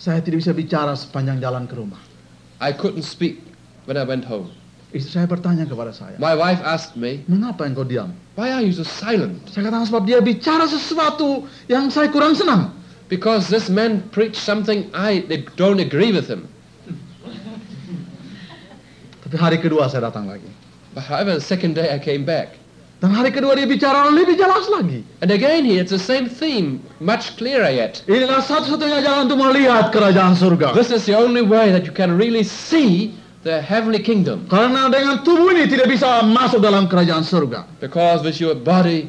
Saya 0.00 0.24
tidak 0.24 0.40
bisa 0.40 0.56
bicara 0.56 0.96
sepanjang 0.96 1.44
jalan 1.44 1.68
ke 1.68 1.76
rumah. 1.76 2.00
I 2.56 2.72
couldn't 2.72 3.04
speak 3.04 3.44
when 3.84 4.00
I 4.00 4.08
went 4.08 4.24
home. 4.24 4.48
Istri 4.96 5.22
saya 5.22 5.26
bertanya 5.28 5.68
kepada 5.68 5.92
saya, 5.92 6.16
My 6.16 6.34
wife 6.34 6.58
asked 6.64 6.96
me, 6.96 7.22
mengapa 7.28 7.68
engkau 7.68 7.84
diam? 7.84 8.10
Why 8.34 8.50
are 8.50 8.64
you 8.64 8.72
so 8.72 8.82
silent? 8.82 9.44
Saya 9.52 9.68
katakan 9.68 9.86
sebab 9.86 10.02
dia 10.08 10.18
bicara 10.18 10.66
sesuatu 10.66 11.44
yang 11.68 11.92
saya 11.92 12.08
kurang 12.08 12.32
senang. 12.32 12.74
Because 13.12 13.52
this 13.52 13.68
man 13.68 14.02
preached 14.08 14.40
something 14.40 14.88
I 14.96 15.22
don't 15.54 15.78
agree 15.78 16.10
with 16.10 16.26
him. 16.26 16.48
Tapi 19.22 19.36
hari 19.36 19.58
kedua 19.62 19.86
saya 19.86 20.10
datang 20.10 20.26
lagi. 20.26 20.48
But 20.90 21.06
however, 21.06 21.38
the 21.38 21.44
second 21.44 21.78
day 21.78 21.92
I 21.92 22.02
came 22.02 22.26
back. 22.26 22.58
Dan 23.00 23.16
hari 23.16 23.32
kedua 23.32 23.56
dia 23.56 23.64
bicara 23.64 24.12
lebih 24.12 24.36
jelas 24.36 24.68
lagi. 24.68 25.00
And 25.24 25.32
again 25.32 25.64
here, 25.64 25.80
it's 25.80 25.88
the 25.88 25.96
same 25.96 26.28
theme, 26.28 26.84
much 27.00 27.32
clearer 27.40 27.72
yet. 27.72 28.04
Inilah 28.04 28.44
satu-satunya 28.44 29.00
jalan 29.00 29.24
untuk 29.24 29.40
melihat 29.40 29.88
kerajaan 29.88 30.36
surga. 30.36 30.76
This 30.76 30.92
is 30.92 31.08
the 31.08 31.16
only 31.16 31.40
way 31.40 31.72
that 31.72 31.88
you 31.88 31.96
can 31.96 32.12
really 32.12 32.44
see 32.44 33.16
the 33.40 33.56
heavenly 33.64 34.04
kingdom. 34.04 34.44
Karena 34.52 34.92
dengan 34.92 35.24
tubuh 35.24 35.48
ini 35.56 35.64
tidak 35.64 35.88
bisa 35.88 36.20
masuk 36.28 36.60
dalam 36.60 36.92
kerajaan 36.92 37.24
surga. 37.24 37.64
Because 37.80 38.20
with 38.20 38.36
your 38.36 38.52
body, 38.52 39.08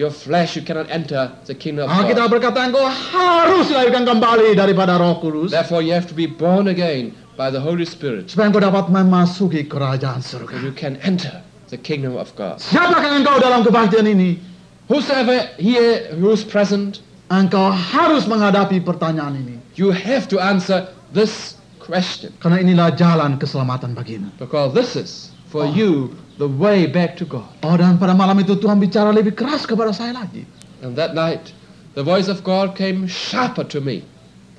your 0.00 0.08
flesh, 0.08 0.56
you 0.56 0.64
cannot 0.64 0.88
enter 0.88 1.28
the 1.44 1.52
kingdom 1.52 1.84
of 1.84 1.92
Alkitab 1.92 2.32
God. 2.32 2.40
berkata 2.40 2.64
engkau 2.64 2.80
harus 2.88 3.68
dilahirkan 3.68 4.08
kembali 4.08 4.56
daripada 4.56 4.96
roh 4.96 5.20
kudus. 5.20 5.52
Therefore, 5.52 5.84
you 5.84 5.92
have 5.92 6.08
to 6.08 6.16
be 6.16 6.24
born 6.24 6.72
again 6.72 7.12
by 7.36 7.52
the 7.52 7.60
Holy 7.60 7.84
Spirit, 7.84 8.32
Supaya 8.32 8.48
engkau 8.48 8.64
dapat 8.64 8.88
memasuki 8.88 9.68
kerajaan 9.68 10.24
surga. 10.24 10.64
you 10.64 10.72
can 10.72 10.96
enter 11.04 11.44
the 11.68 11.80
kingdom 11.80 12.16
of 12.16 12.32
God. 12.36 12.60
Siapakah 12.60 13.20
engkau 13.20 13.38
dalam 13.40 13.64
kebaktian 13.64 14.08
ini? 14.08 14.40
Whosoever 14.88 15.52
here 15.60 16.16
who's 16.16 16.42
present, 16.44 17.04
Engkau 17.28 17.68
harus 17.68 18.24
menghadapi 18.24 18.80
pertanyaan 18.80 19.36
ini. 19.36 19.56
you 19.78 19.92
have 19.92 20.26
to 20.26 20.40
answer 20.40 20.88
this 21.14 21.54
question. 21.78 22.34
Karena 22.42 22.60
inilah 22.60 22.96
jalan 22.98 23.38
keselamatan 23.38 23.94
bagimu. 23.94 24.32
Because 24.40 24.74
this 24.74 24.98
is, 24.98 25.30
for 25.52 25.64
you, 25.64 26.12
the 26.36 26.48
way 26.48 26.88
back 26.88 27.14
to 27.20 27.24
God. 27.24 27.48
Oh 27.62 27.78
dan 27.78 27.96
pada 27.96 28.12
malam 28.12 28.40
itu 28.42 28.58
Tuhan 28.58 28.82
bicara 28.82 29.14
lebih 29.14 29.38
keras 29.38 29.64
kepada 29.64 29.94
saya 29.94 30.12
lagi. 30.18 30.44
And 30.82 30.98
that 30.98 31.14
night, 31.14 31.54
the 31.94 32.02
voice 32.02 32.26
of 32.26 32.42
God 32.42 32.74
came 32.74 33.06
sharper 33.06 33.64
to 33.70 33.78
me. 33.78 34.02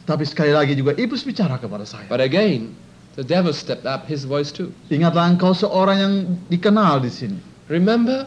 Tapi 0.07 0.25
sekali 0.25 0.55
lagi 0.55 0.73
juga 0.73 0.97
iblis 0.97 1.21
bicara 1.21 1.59
kepada 1.59 1.85
saya. 1.85 2.07
But 2.09 2.23
again, 2.23 2.73
the 3.15 3.23
devil 3.23 3.53
stepped 3.53 3.85
up 3.85 4.05
his 4.05 4.25
voice 4.25 4.51
too. 4.51 4.69
Ingatlah 4.91 5.29
engkau 5.31 5.53
seorang 5.53 5.97
yang 5.97 6.13
dikenal 6.47 7.01
di 7.01 7.11
sini. 7.11 7.39
Remember 7.69 8.25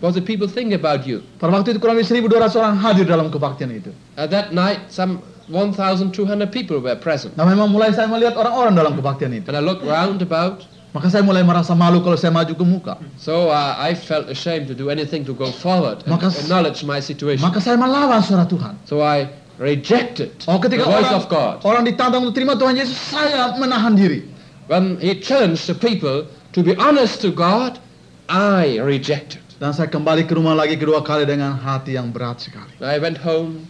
what 0.00 0.14
the 0.14 0.22
people 0.22 0.46
think 0.46 0.72
about 0.72 1.06
you. 1.06 1.22
Pada 1.38 1.52
waktu 1.52 1.74
itu 1.74 1.78
kurang 1.82 1.98
lebih 1.98 2.06
1200 2.28 2.54
orang 2.60 2.74
hadir 2.78 3.06
dalam 3.08 3.28
kebaktian 3.32 3.70
itu. 3.72 3.90
At 4.18 4.30
that 4.30 4.50
night, 4.52 4.90
some 4.90 5.22
1,200 5.48 6.12
people 6.52 6.76
were 6.80 6.96
present. 6.96 7.32
Nah 7.36 7.48
memang 7.48 7.72
mulai 7.72 7.88
saya 7.96 8.04
melihat 8.04 8.36
orang-orang 8.36 8.76
dalam 8.76 8.92
kebaktian 8.98 9.32
itu. 9.32 9.48
And 9.48 9.56
I 9.56 9.64
looked 9.64 9.84
round 9.86 10.20
about, 10.20 10.66
Maka 10.88 11.12
saya 11.12 11.20
mulai 11.20 11.44
merasa 11.44 11.76
malu 11.76 12.00
kalau 12.00 12.16
saya 12.16 12.32
maju 12.32 12.48
ke 12.56 12.64
muka. 12.64 12.96
so 13.20 13.52
uh, 13.52 13.76
I 13.76 13.92
felt 13.92 14.24
ashamed 14.32 14.72
to 14.72 14.74
do 14.74 14.88
anything 14.88 15.20
to 15.28 15.36
go 15.36 15.52
forward 15.52 16.00
and 16.08 16.16
Maka- 16.16 16.32
acknowledge 16.32 16.80
my 16.80 16.96
situation. 16.96 17.44
Maka 17.44 17.60
saya 17.60 17.76
melawan 17.76 18.24
suara 18.24 18.48
Tuhan. 18.48 18.72
So 18.88 19.04
I 19.04 19.28
rejected 19.58 20.32
Oh 20.46 20.58
the 20.62 20.78
voice 20.78 21.10
orang, 21.10 21.18
of 21.18 21.24
God. 21.28 21.54
orang 21.66 21.82
ditantang 21.86 22.22
untuk 22.26 22.38
terima 22.38 22.54
Tuhan 22.54 22.78
Yesus, 22.78 22.94
saya 22.94 23.54
menahan 23.58 23.98
diri. 23.98 24.22
When 24.70 25.00
he 25.02 25.18
challenged 25.18 25.66
the 25.66 25.76
people 25.76 26.30
to 26.54 26.60
be 26.62 26.78
honest 26.78 27.20
to 27.26 27.34
God, 27.34 27.82
I 28.30 28.78
rejected. 28.78 29.42
Dan 29.58 29.74
saya 29.74 29.90
kembali 29.90 30.30
ke 30.30 30.38
rumah 30.38 30.54
lagi 30.54 30.78
kedua 30.78 31.02
kali 31.02 31.26
dengan 31.26 31.58
hati 31.58 31.98
yang 31.98 32.14
berat 32.14 32.38
sekali. 32.38 32.70
I 32.78 33.02
went 33.02 33.18
home 33.18 33.66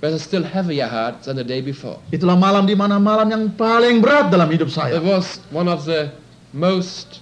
was 0.00 0.14
a 0.14 0.18
still 0.18 0.42
heavier 0.42 0.86
heart 0.86 1.22
than 1.24 1.36
the 1.36 1.44
day 1.44 1.60
before. 1.60 1.98
Itulah 2.12 2.38
malam 2.38 2.64
di 2.68 2.76
mana 2.76 3.00
malam 3.00 3.28
yang 3.28 3.44
paling 3.56 4.00
berat 4.00 4.30
dalam 4.30 4.48
hidup 4.52 4.68
It 4.92 5.02
was 5.02 5.40
one 5.50 5.68
of 5.68 5.84
the 5.84 6.12
most 6.52 7.20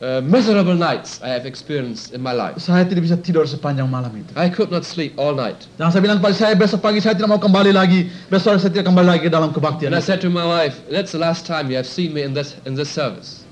uh, 0.00 0.20
miserable 0.22 0.74
nights 0.74 1.20
I 1.22 1.28
have 1.34 1.46
experienced 1.46 2.14
in 2.14 2.22
my 2.22 2.32
life. 2.32 2.58
Saya 2.62 2.86
tidak 2.86 3.06
bisa 3.06 3.16
tidur 3.18 3.44
sepanjang 3.46 3.90
malam 3.90 4.10
itu. 4.14 4.30
I 4.38 4.50
could 4.50 4.70
not 4.70 4.86
sleep 4.86 5.18
all 5.18 5.34
night. 5.34 5.66
Dan 5.78 5.90
saya 5.90 6.02
bilang 6.02 6.22
pada 6.22 6.34
saya 6.34 6.54
besok 6.54 6.82
pagi 6.82 7.02
saya 7.02 7.18
tidak 7.18 7.30
mau 7.30 7.40
kembali 7.40 7.74
lagi. 7.74 8.10
Besok 8.30 8.62
saya 8.62 8.70
tidak 8.70 8.86
kembali 8.90 9.06
lagi 9.06 9.22
ke 9.26 9.32
dalam 9.32 9.50
kebaktian. 9.50 9.90
And 9.94 9.98
I 9.98 10.04
said 10.04 10.22
to 10.22 10.30
my 10.30 10.46
wife, 10.46 10.78
that's 10.90 11.14
the 11.14 11.22
last 11.22 11.46
time 11.46 11.70
you 11.70 11.76
have 11.78 11.88
seen 11.88 12.14
me 12.14 12.22
in 12.22 12.34
this, 12.34 12.54
in 12.66 12.78
this 12.78 12.90
service. 12.90 13.46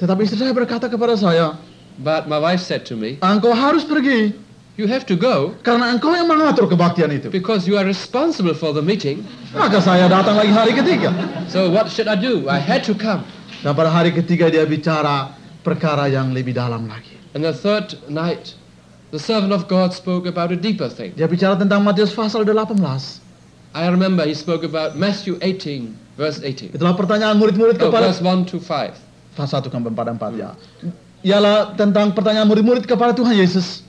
Tetapi 0.00 0.24
istri 0.24 0.40
saya 0.40 0.52
berkata 0.56 0.88
kepada 0.88 1.16
saya, 1.16 1.56
But 2.00 2.32
my 2.32 2.40
wife 2.40 2.64
said 2.64 2.88
to 2.88 2.96
me, 2.96 3.20
engkau 3.20 3.52
harus 3.52 3.84
pergi 3.84 4.32
you 4.80 4.88
have 4.88 5.04
to 5.04 5.12
go 5.12 5.52
karena 5.60 5.92
engkau 5.92 6.16
yang 6.16 6.24
mengatur 6.24 6.64
kebaktian 6.64 7.12
itu. 7.12 7.28
because 7.28 7.68
you 7.68 7.76
are 7.76 7.84
responsible 7.84 8.56
for 8.56 8.72
the 8.72 8.80
meeting. 8.80 9.20
Maka 9.52 9.84
saya 9.84 10.08
datang 10.08 10.40
lagi 10.40 10.48
hari 10.48 10.72
ketiga. 10.72 11.12
So 11.52 11.68
what 11.68 11.92
should 11.92 12.08
I 12.08 12.16
do? 12.16 12.48
I 12.48 12.56
had 12.56 12.80
to 12.88 12.96
come. 12.96 13.28
Dan 13.60 13.76
pada 13.76 13.92
hari 13.92 14.08
ketiga 14.16 14.48
dia 14.48 14.64
bicara 14.64 15.36
perkara 15.60 16.08
yang 16.08 16.32
lebih 16.32 16.56
dalam 16.56 16.88
lagi. 16.88 17.12
And 17.36 17.44
the 17.44 17.52
third 17.52 17.94
night, 18.08 18.56
the 19.12 19.20
servant 19.20 19.52
of 19.52 19.68
God 19.68 19.92
spoke 19.92 20.24
about 20.24 20.50
a 20.50 20.58
deeper 20.58 20.88
thing. 20.88 21.12
Dia 21.14 21.28
bicara 21.28 21.60
tentang 21.60 21.84
Matius 21.84 22.10
pasal 22.16 22.42
18. 22.42 22.80
I 23.70 23.86
remember 23.86 24.26
he 24.26 24.34
spoke 24.34 24.66
about 24.66 24.98
Matthew 24.98 25.38
18, 25.38 25.94
verse 26.18 26.42
18. 26.42 26.74
Itulah 26.74 26.96
pertanyaan 26.98 27.38
murid-murid 27.38 27.78
Oh, 27.78 27.86
kepada 27.86 28.10
verse 28.10 28.24
1 28.24 28.50
to 28.50 28.58
5. 28.58 29.38
pasal 29.38 29.62
1 29.62 29.70
sampai 29.70 29.92
4 29.94 30.18
4 30.18 30.42
ya. 30.42 30.50
Ialah 31.22 31.76
tentang 31.78 32.16
pertanyaan 32.16 32.48
murid-murid 32.50 32.88
kepada 32.88 33.14
Tuhan 33.14 33.36
Yesus. 33.38 33.84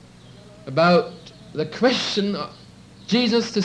About 0.70 1.10
the 1.58 1.66
question 1.66 2.38
Jesus 3.10 3.50
the 3.50 3.64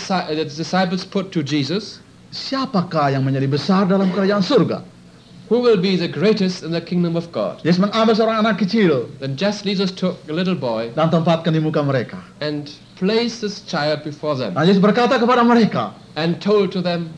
disciples 0.50 1.06
put 1.06 1.30
to 1.36 1.46
Jesus, 1.46 2.02
Siapakah 2.34 3.16
yang 3.16 3.24
menjadi 3.24 3.48
besar 3.48 3.88
dalam 3.88 4.12
kerajaan 4.12 4.44
surga? 4.44 4.84
Who 5.48 5.60
will 5.64 5.80
be 5.80 5.96
the 5.96 6.08
greatest 6.08 6.64
in 6.64 6.72
the 6.72 6.82
kingdom 6.84 7.16
of 7.16 7.32
God? 7.32 7.64
Yesus 7.64 7.80
mengambil 7.80 8.14
seorang 8.14 8.44
anak 8.44 8.60
kecil 8.60 9.08
Then 9.20 9.40
just 9.40 9.64
Jesus 9.64 9.90
took 9.92 10.20
a 10.28 10.34
little 10.36 10.58
boy 10.58 10.92
dan 10.96 11.08
tempatkan 11.08 11.56
di 11.56 11.60
muka 11.64 11.80
mereka. 11.82 12.20
and 12.44 12.68
placed 13.00 13.42
this 13.42 13.62
child 13.64 14.04
before 14.04 14.34
them 14.36 14.54
Nah, 14.58 14.66
Yesus 14.66 14.82
berkata 14.82 15.16
kepada 15.16 15.46
mereka, 15.46 15.94
and 16.18 16.42
told 16.42 16.74
to 16.74 16.82
them, 16.82 17.14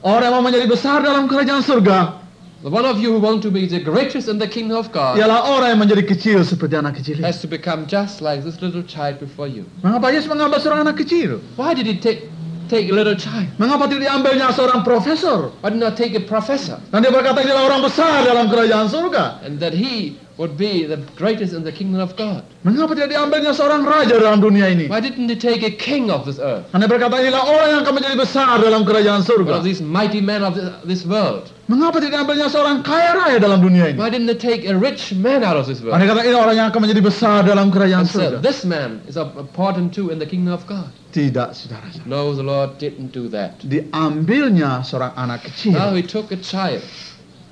orang 0.00 0.28
yang 0.28 0.34
mau 0.34 0.42
menjadi 0.42 0.66
besar 0.66 1.04
dalam 1.04 1.28
kerajaan 1.28 1.60
surga 1.60 2.18
The 2.60 2.68
one 2.68 2.84
of 2.84 3.00
you 3.00 3.08
who 3.16 3.24
want 3.24 3.40
to 3.40 3.50
be 3.50 3.64
the 3.64 3.80
greatest 3.80 4.28
in 4.28 4.36
the 4.36 4.44
kingdom 4.44 4.76
of 4.76 4.92
God 4.92 5.16
ialah 5.16 5.48
orang 5.48 5.72
yang 5.72 5.80
menjadi 5.80 6.04
kecil 6.04 6.44
seperti 6.44 6.76
anak 6.76 7.00
kecil 7.00 7.16
has 7.24 7.40
to 7.40 7.48
become 7.48 7.88
just 7.88 8.20
like 8.20 8.44
this 8.44 8.60
little 8.60 8.84
child 8.84 9.16
before 9.16 9.48
you. 9.48 9.64
Mengapa 9.80 10.12
Yesus 10.12 10.28
mengambil 10.28 10.60
seorang 10.60 10.84
anak 10.84 11.00
kecil? 11.00 11.40
Why 11.56 11.72
did 11.72 11.88
he 11.88 11.96
take, 11.96 12.28
take 12.70 12.86
a 12.86 12.94
little 12.94 13.18
child? 13.18 13.50
Mengapa 13.58 13.90
tidak 13.90 14.06
diambilnya 14.06 14.54
seorang 14.54 14.86
profesor? 14.86 15.50
Why 15.58 15.74
not 15.74 15.98
take 15.98 16.14
a 16.14 16.22
professor? 16.22 16.78
Dan 16.94 17.02
dia 17.02 17.10
berkata 17.10 17.42
dia 17.42 17.58
orang 17.58 17.82
besar 17.82 18.22
dalam 18.22 18.46
kerajaan 18.46 18.86
surga. 18.86 19.42
And 19.42 19.58
that 19.58 19.74
he 19.74 20.14
would 20.40 20.56
be 20.56 20.88
the 20.88 20.96
greatest 21.20 21.52
in 21.52 21.60
the 21.68 21.70
kingdom 21.70 22.00
of 22.00 22.16
God. 22.16 22.40
Mengapa 22.64 22.96
tidak 22.96 23.12
diambilnya 23.12 23.52
seorang 23.52 23.84
raja 23.84 24.16
dalam 24.16 24.40
dunia 24.40 24.72
ini? 24.72 24.88
Why 24.88 25.04
didn't 25.04 25.28
he 25.28 25.36
take 25.36 25.60
a 25.60 25.68
king 25.68 26.08
of 26.08 26.24
this 26.24 26.40
earth? 26.40 26.64
Dan 26.72 26.80
dia 26.80 26.88
berkata 26.88 27.20
inilah 27.20 27.44
orang 27.44 27.68
yang 27.68 27.80
akan 27.84 27.92
menjadi 28.00 28.16
besar 28.16 28.56
dalam 28.56 28.88
kerajaan 28.88 29.20
One 29.20 29.28
of 29.28 29.28
surga. 29.28 29.54
these 29.60 29.84
mighty 29.84 30.24
men 30.24 30.40
of 30.40 30.56
this, 30.88 31.04
world. 31.04 31.52
Mengapa 31.68 32.00
tidak 32.00 32.24
diambilnya 32.24 32.48
seorang 32.48 32.80
kaya 32.80 33.20
raya 33.20 33.36
dalam 33.36 33.60
dunia 33.60 33.92
ini? 33.92 34.00
Why 34.00 34.08
didn't 34.08 34.32
he 34.32 34.38
take 34.40 34.64
a 34.64 34.72
rich 34.72 35.12
man 35.12 35.44
out 35.44 35.60
of 35.60 35.68
this 35.68 35.84
world? 35.84 36.00
dia 36.00 36.08
kata 36.08 36.24
ini 36.24 36.32
orang 36.32 36.56
yang 36.56 36.66
akan 36.72 36.80
menjadi 36.88 37.02
besar 37.04 37.44
dalam 37.44 37.68
kerajaan 37.68 38.08
And 38.08 38.10
surga. 38.10 38.36
this 38.40 38.64
man 38.64 39.04
is 39.04 39.20
important 39.20 39.92
too 39.92 40.08
in 40.08 40.16
the 40.16 40.26
kingdom 40.26 40.56
of 40.56 40.64
God. 40.64 40.88
Tidak, 41.12 41.52
saudara. 41.52 41.84
No, 42.08 42.32
the 42.32 42.40
Lord 42.46 42.80
didn't 42.80 43.12
do 43.12 43.28
that. 43.28 43.60
Diambilnya 43.60 44.80
seorang 44.82 45.12
anak 45.20 45.44
Now 45.68 45.92
kecil. 45.92 46.00
he 46.00 46.02
took 46.02 46.32
a 46.32 46.38
child 46.40 46.80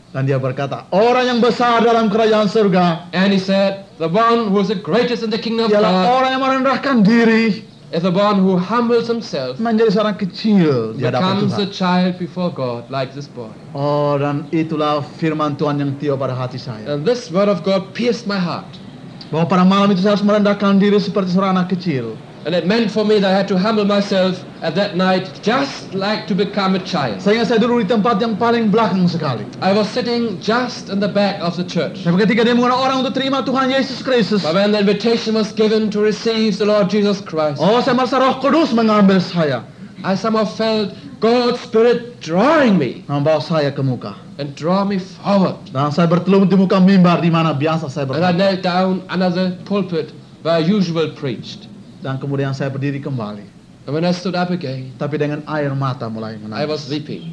Dan 0.08 0.24
dia 0.24 0.40
berkata, 0.40 0.88
orang 0.88 1.36
yang 1.36 1.40
besar 1.44 1.84
dalam 1.84 2.08
kerajaan 2.08 2.48
surga 2.48 3.12
and 3.12 3.28
he 3.28 3.36
said, 3.36 3.84
the 4.00 4.08
one 4.08 4.48
who 4.48 4.56
is 4.56 4.72
the 4.72 4.80
greatest 4.80 5.20
in 5.20 5.28
the 5.28 5.36
kingdom 5.36 5.68
of 5.68 5.72
ialah 5.76 5.92
God 5.92 6.08
orang 6.08 6.30
yang 6.32 6.42
merendahkan 6.42 6.96
diri 7.04 7.68
is 7.92 8.00
the 8.04 8.12
one 8.12 8.40
who 8.40 8.56
humbles 8.56 9.08
himself, 9.08 9.56
menjadi 9.60 9.96
seorang 9.96 10.16
kecil 10.16 10.96
di 10.96 11.04
hadapan 11.04 11.44
becomes 11.44 11.56
a 11.56 11.68
Tuhan. 11.68 11.72
child 11.72 12.12
before 12.20 12.48
God 12.52 12.88
like 12.92 13.12
this 13.16 13.28
boy. 13.28 13.52
Oh, 13.72 14.16
dan 14.20 14.48
itulah 14.52 15.04
firman 15.20 15.56
Tuhan 15.56 15.80
yang 15.80 15.92
tiup 15.96 16.20
pada 16.20 16.36
hati 16.36 16.60
saya. 16.60 16.84
And 16.88 17.04
this 17.04 17.32
word 17.32 17.48
of 17.48 17.64
God 17.64 17.92
pierced 17.96 18.28
my 18.28 18.40
heart. 18.40 18.68
Bahwa 19.28 19.44
pada 19.44 19.64
malam 19.64 19.92
itu 19.92 20.00
saya 20.00 20.16
harus 20.16 20.24
merendahkan 20.24 20.80
diri 20.80 20.96
seperti 20.96 21.36
seorang 21.36 21.56
anak 21.56 21.72
kecil. 21.76 22.16
And 22.48 22.56
it 22.56 22.64
meant 22.64 22.90
for 22.90 23.04
me 23.04 23.20
that 23.20 23.28
I 23.28 23.36
had 23.36 23.46
to 23.52 23.58
humble 23.60 23.84
myself 23.84 24.40
at 24.64 24.74
that 24.74 24.96
night 24.96 25.28
just 25.44 25.92
like 25.92 26.24
to 26.28 26.34
become 26.34 26.72
a 26.72 26.80
child. 26.80 27.20
Saya 27.20 27.44
saya 27.44 27.60
duduk 27.60 27.84
di 27.84 27.92
tempat 27.92 28.16
yang 28.24 28.40
paling 28.40 28.72
belakang 28.72 29.04
sekali. 29.04 29.44
I 29.60 29.76
was 29.76 29.84
sitting 29.92 30.40
just 30.40 30.88
in 30.88 30.96
the 30.96 31.12
back 31.12 31.44
of 31.44 31.60
the 31.60 31.66
church. 31.68 32.08
Dan 32.08 32.16
ketika 32.16 32.48
dia 32.48 32.56
mengundang 32.56 32.80
orang 32.80 33.04
untuk 33.04 33.20
terima 33.20 33.44
Tuhan 33.44 33.68
Yesus 33.68 34.00
Kristus. 34.00 34.40
But 34.40 34.56
when 34.56 34.72
the 34.72 34.80
invitation 34.80 35.36
was 35.36 35.52
given 35.52 35.92
to 35.92 36.00
receive 36.00 36.56
the 36.56 36.64
Lord 36.64 36.88
Jesus 36.88 37.20
Christ, 37.20 37.60
Oh, 37.60 37.84
saya 37.84 37.92
merasa 37.92 38.16
roh 38.16 38.40
kudus 38.40 38.72
mengambil 38.72 39.20
saya. 39.20 39.68
I 40.00 40.16
somehow 40.16 40.48
felt 40.48 40.96
God's 41.20 41.60
Spirit 41.60 42.24
drawing 42.24 42.80
me 42.80 43.04
Membawa 43.12 43.44
saya 43.44 43.68
ke 43.76 43.84
muka. 43.84 44.16
and 44.40 44.56
draw 44.56 44.88
me 44.88 44.96
forward. 44.96 45.60
Dan 45.68 45.92
saya 45.92 46.08
bertelur 46.08 46.48
di 46.48 46.56
muka 46.56 46.80
mimbar 46.80 47.20
di 47.20 47.28
mana 47.28 47.52
biasa 47.52 47.92
saya 47.92 48.08
And 48.16 48.24
I 48.24 48.32
knelt 48.32 48.64
down 48.64 49.04
under 49.12 49.28
the 49.28 49.60
pulpit 49.68 50.16
where 50.40 50.56
I 50.56 50.64
usually 50.64 51.12
preached. 51.12 51.67
Dan 51.98 52.22
kemudian 52.22 52.54
saya 52.54 52.70
berdiri 52.70 53.02
kembali. 53.02 53.58
And 53.88 53.96
when 53.96 54.04
I 54.04 54.12
stood 54.12 54.36
up 54.36 54.52
again, 54.52 54.92
Tapi 55.00 55.16
dengan 55.16 55.40
air 55.48 55.72
mata 55.72 56.06
mulai 56.12 56.36
I 56.52 56.68
was 56.68 56.84
menangis. 56.84 56.92
weeping. 56.92 57.24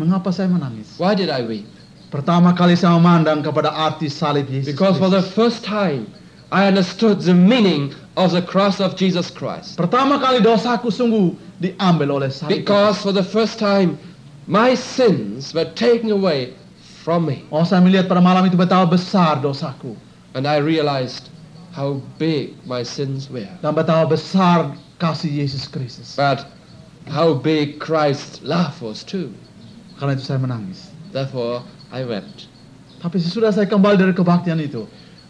Mengapa 0.00 0.32
saya 0.32 0.48
menangis? 0.48 0.96
Why 0.96 1.12
did 1.12 1.28
I 1.28 1.44
weep? 1.44 1.68
Pertama 2.08 2.56
kali 2.56 2.72
saya 2.72 2.96
memandang 2.96 3.44
kepada 3.44 3.68
arti 3.68 4.08
salib 4.08 4.48
Yesus 4.48 4.72
Because 4.72 4.96
for 4.96 5.12
the 5.12 5.20
first 5.20 5.60
time, 5.60 6.08
I 6.48 6.64
understood 6.64 7.20
the 7.20 7.36
meaning 7.36 7.92
of 8.16 8.32
the 8.32 8.40
cross 8.40 8.80
of 8.80 8.96
Jesus 8.96 9.28
Christ. 9.28 9.76
Pertama 9.76 10.16
kali 10.16 10.40
dosaku 10.40 10.88
sungguh 10.88 11.36
diambil 11.60 12.24
oleh 12.24 12.32
salib. 12.32 12.64
Because 12.64 13.04
for 13.04 13.12
the 13.12 13.26
first 13.26 13.60
time, 13.60 14.00
my 14.48 14.72
sins 14.72 15.52
were 15.52 15.68
taken 15.76 16.08
away 16.08 16.56
from 17.04 17.28
me. 17.28 17.44
Oh, 17.52 17.68
saya 17.68 17.84
melihat 17.84 18.08
pada 18.08 18.24
malam 18.24 18.48
itu 18.48 18.56
betapa 18.56 18.88
besar 18.88 19.44
dosaku. 19.44 19.92
And 20.32 20.48
I 20.48 20.64
realized 20.64 21.28
how 21.72 22.00
big 22.18 22.54
my 22.66 22.82
sins 22.82 23.28
were. 23.30 23.48
Dan 23.62 23.74
betapa 23.74 24.08
besar 24.08 24.72
kasih 24.98 25.30
Yesus 25.44 25.68
Kristus. 25.68 26.16
But 26.16 26.46
how 27.06 27.34
big 27.34 27.78
Christ's 27.78 28.42
love 28.42 28.80
was 28.82 29.04
too. 29.04 29.32
Karena 29.98 30.14
itu 30.14 30.24
saya 30.26 30.38
menangis. 30.38 30.90
Therefore, 31.10 31.64
I 31.90 32.04
wept. 32.04 32.46
Tapi 32.98 33.18
sesudah 33.22 33.54
saya 33.54 33.66
kembali 33.70 33.96
dari 33.98 34.14
kebaktian 34.14 34.58
itu. 34.58 34.86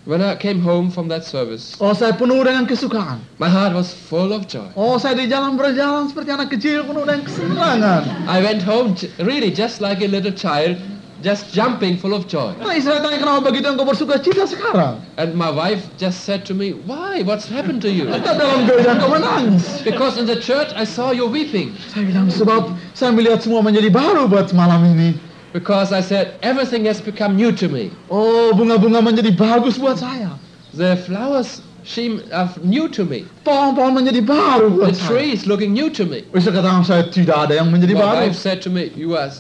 When 0.09 0.25
I 0.25 0.41
came 0.41 0.65
home 0.65 0.89
from 0.89 1.13
that 1.13 1.21
service, 1.29 1.77
Oh, 1.85 1.93
saya 1.93 2.17
penuh 2.17 2.41
dengan 2.41 2.65
kesukaan. 2.65 3.21
my 3.37 3.45
heart 3.53 3.77
was 3.77 3.93
full 3.93 4.33
of 4.33 4.49
joy. 4.49 4.65
Oh, 4.73 4.97
saya 4.97 5.13
di 5.13 5.29
jalan 5.29 5.61
berjalan 5.61 6.09
seperti 6.09 6.33
anak 6.33 6.49
kecil 6.49 6.81
penuh 6.89 7.05
dengan 7.05 7.29
kesenangan. 7.29 8.03
I 8.25 8.41
went 8.41 8.65
home 8.65 8.97
really 9.21 9.53
just 9.53 9.85
like 9.85 10.01
a 10.01 10.09
little 10.09 10.33
child, 10.33 10.81
just 11.23 11.51
jumping 11.53 11.99
full 11.99 12.15
of 12.15 12.27
joy. 12.31 12.55
Nah, 12.63 12.75
istri 12.79 12.95
tanya 13.03 13.19
kenapa 13.19 13.51
begitu 13.51 13.67
engkau 13.67 13.83
bersuka 13.87 14.23
cita 14.23 14.47
sekarang? 14.47 15.03
And 15.19 15.35
my 15.35 15.51
wife 15.51 15.83
just 15.99 16.23
said 16.23 16.47
to 16.47 16.55
me, 16.55 16.79
Why? 16.87 17.27
What's 17.27 17.51
happened 17.51 17.83
to 17.83 17.91
you? 17.91 18.07
Dalam 18.23 18.67
gereja 18.71 18.95
engkau 18.95 19.11
menangis. 19.19 19.83
Because 19.83 20.15
in 20.19 20.31
the 20.31 20.39
church 20.39 20.71
I 20.79 20.87
saw 20.87 21.11
you 21.11 21.27
weeping. 21.27 21.75
Saya 21.91 22.07
bilang 22.07 22.31
sebab 22.31 22.71
saya 22.95 23.11
melihat 23.11 23.43
semua 23.43 23.61
menjadi 23.67 23.91
baru 23.91 24.31
buat 24.31 24.55
malam 24.55 24.87
ini. 24.95 25.19
Because 25.51 25.91
I 25.97 26.05
said, 26.05 26.37
Everything 26.45 26.85
has 26.87 27.01
become 27.01 27.35
new 27.35 27.51
to 27.57 27.67
me. 27.67 27.91
Oh, 28.13 28.53
bunga-bunga 28.55 29.01
menjadi 29.03 29.33
bagus 29.35 29.81
buat 29.81 29.97
saya. 29.99 30.37
The 30.77 31.01
flowers 31.09 31.65
seem 31.89 32.21
are 32.37 32.53
new 32.61 32.85
to 32.93 33.09
me. 33.09 33.25
Pohon-pohon 33.49 33.97
menjadi 33.97 34.21
baru 34.21 34.69
The 34.69 34.77
buat 34.77 34.95
saya. 34.95 35.09
trees 35.09 35.49
looking 35.49 35.73
new 35.73 35.89
to 35.89 36.05
me. 36.05 36.23
Bisa 36.31 36.53
katakan 36.53 36.85
saya 36.85 37.09
tidak 37.09 37.49
ada 37.49 37.59
yang 37.65 37.73
menjadi 37.73 37.97
My 37.97 38.05
baru. 38.05 38.17
wife 38.29 38.37
said 38.37 38.61
to 38.63 38.71
me, 38.71 38.93
You 38.93 39.17
are. 39.17 39.33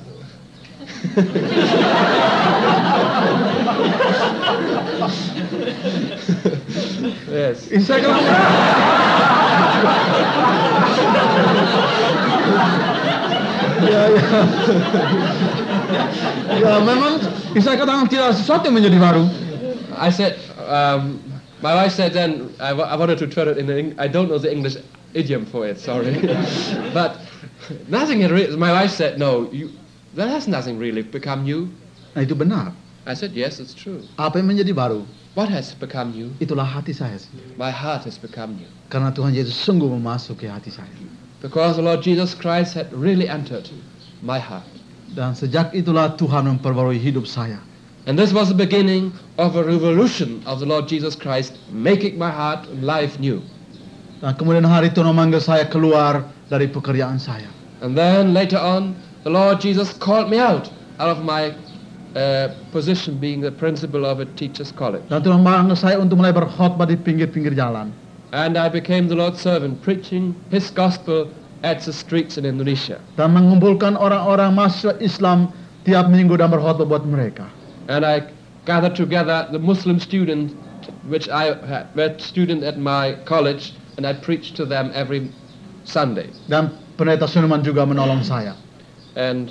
Yes. 7.31 7.71
Istri 7.71 7.87
saya 7.87 7.99
bilang, 8.03 8.23
ya, 13.87 14.03
ya. 14.11 14.23
ya, 16.59 16.73
memang 16.83 17.23
katakan 17.55 18.11
tidak 18.11 18.35
sesuatu 18.35 18.69
menjadi 18.75 18.99
baru. 18.99 19.25
I 19.99 20.11
said, 20.11 20.39
um, 20.67 21.23
my 21.63 21.75
wife 21.75 21.95
said 21.95 22.15
then, 22.15 22.51
I, 22.59 22.75
I 22.75 22.95
wanted 22.99 23.19
to 23.23 23.27
turn 23.27 23.49
it 23.49 23.59
in, 23.59 23.71
Eng- 23.71 23.95
I 23.99 24.07
don't 24.07 24.27
know 24.31 24.39
the 24.39 24.51
English 24.51 24.79
idiom 25.15 25.47
for 25.47 25.67
it, 25.67 25.79
sorry. 25.79 26.15
but 26.95 27.19
nothing 27.89 28.21
had 28.23 28.31
re- 28.31 28.55
my 28.55 28.71
wife 28.73 28.91
said, 28.91 29.19
no, 29.19 29.51
you, 29.51 29.71
that 30.19 30.29
has 30.29 30.51
nothing 30.51 30.77
really 30.77 31.07
become 31.07 31.47
new. 31.47 31.71
Nah, 32.19 32.27
itu 32.27 32.35
benar. 32.35 32.75
I 33.09 33.17
said, 33.17 33.33
yes, 33.33 33.57
it's 33.63 33.73
true. 33.73 34.05
Apa 34.21 34.43
yang 34.43 34.53
menjadi 34.53 34.75
baru? 34.77 35.07
What 35.33 35.49
has 35.49 35.73
become 35.73 36.13
new? 36.13 36.35
Itulah 36.43 36.67
hati 36.67 36.93
saya 36.93 37.17
sendiri. 37.17 37.55
My 37.57 37.71
heart 37.73 38.05
has 38.05 38.19
become 38.19 38.59
new. 38.59 38.69
Karena 38.93 39.15
Tuhan 39.15 39.33
Yesus 39.33 39.55
sungguh 39.55 39.87
memasuki 39.89 40.51
hati 40.51 40.69
saya. 40.69 40.91
because 41.41 41.77
the 41.77 41.83
Lord 41.83 42.03
Jesus 42.03 42.35
Christ 42.35 42.75
had 42.75 42.93
really 42.93 43.29
entered 43.29 43.71
my 44.23 44.39
heart. 44.39 44.67
Dan 45.15 45.33
sejak 45.33 45.73
itulah 45.73 46.19
Tuhan 46.19 46.45
memperbarui 46.59 46.99
hidup 46.99 47.25
saya. 47.25 47.63
And 48.09 48.17
this 48.17 48.33
was 48.33 48.49
the 48.49 48.59
beginning 48.59 49.13
of 49.37 49.57
a 49.57 49.63
revolution 49.63 50.41
of 50.49 50.61
the 50.61 50.69
Lord 50.69 50.89
Jesus 50.89 51.15
Christ, 51.15 51.61
making 51.71 52.17
my 52.17 52.33
heart 52.33 52.67
and 52.69 52.83
life 52.83 53.21
new. 53.21 53.45
Dan 54.19 54.35
kemudian 54.35 54.67
hari 54.67 54.91
itu 54.91 55.01
memanggil 55.05 55.39
saya 55.39 55.69
keluar 55.71 56.27
dari 56.51 56.67
pekerjaan 56.67 57.21
saya. 57.23 57.47
And 57.79 57.95
then 57.95 58.35
later 58.35 58.59
on, 58.59 58.99
the 59.25 59.31
Lord 59.31 59.61
Jesus 59.61 59.93
called 59.97 60.31
me 60.31 60.39
out 60.39 60.71
out 60.99 61.11
of 61.15 61.25
my 61.25 61.55
uh, 62.15 62.55
position 62.73 63.19
being 63.19 63.41
the 63.41 63.53
principal 63.53 64.07
of 64.07 64.21
a 64.21 64.27
teacher's 64.39 64.73
college. 64.73 65.03
Dan 65.09 65.23
Tuhan 65.23 65.45
memanggil 65.45 65.79
saya 65.79 65.97
untuk 66.01 66.19
mulai 66.19 66.35
berkhotbah 66.35 66.89
di 66.89 66.97
pinggir-pinggir 66.99 67.55
jalan. 67.55 67.95
And 68.33 68.61
I 68.61 68.69
became 68.69 69.09
the 69.09 69.17
Lord's 69.17 69.41
servant, 69.41 69.81
preaching 69.81 70.37
His 70.53 70.69
gospel 70.69 71.33
at 71.65 71.81
the 71.81 71.93
streets 71.93 72.37
in 72.37 72.45
Indonesia. 72.45 73.01
Dan 73.17 73.33
mengumpulkan 73.33 73.97
orang-orang 73.97 74.53
mahasiswa 74.53 75.01
Islam 75.01 75.49
tiap 75.89 76.13
minggu 76.13 76.37
dan 76.37 76.53
berkhotbah 76.53 76.85
buat 76.85 77.05
mereka. 77.09 77.49
And 77.89 78.05
I 78.05 78.29
gathered 78.69 78.93
together 78.93 79.49
the 79.49 79.59
Muslim 79.59 79.97
students, 79.97 80.53
which 81.09 81.33
I 81.33 81.57
had 81.65 81.89
were 81.97 82.13
student 82.21 82.61
at 82.61 82.77
my 82.77 83.17
college, 83.25 83.73
and 83.97 84.05
I 84.05 84.13
preached 84.13 84.61
to 84.61 84.69
them 84.69 84.93
every 84.93 85.33
Sunday. 85.89 86.29
Dan 86.53 86.77
pendeta 87.01 87.25
Suleman 87.25 87.65
juga 87.65 87.89
menolong 87.89 88.21
saya. 88.21 88.53
And 89.19 89.51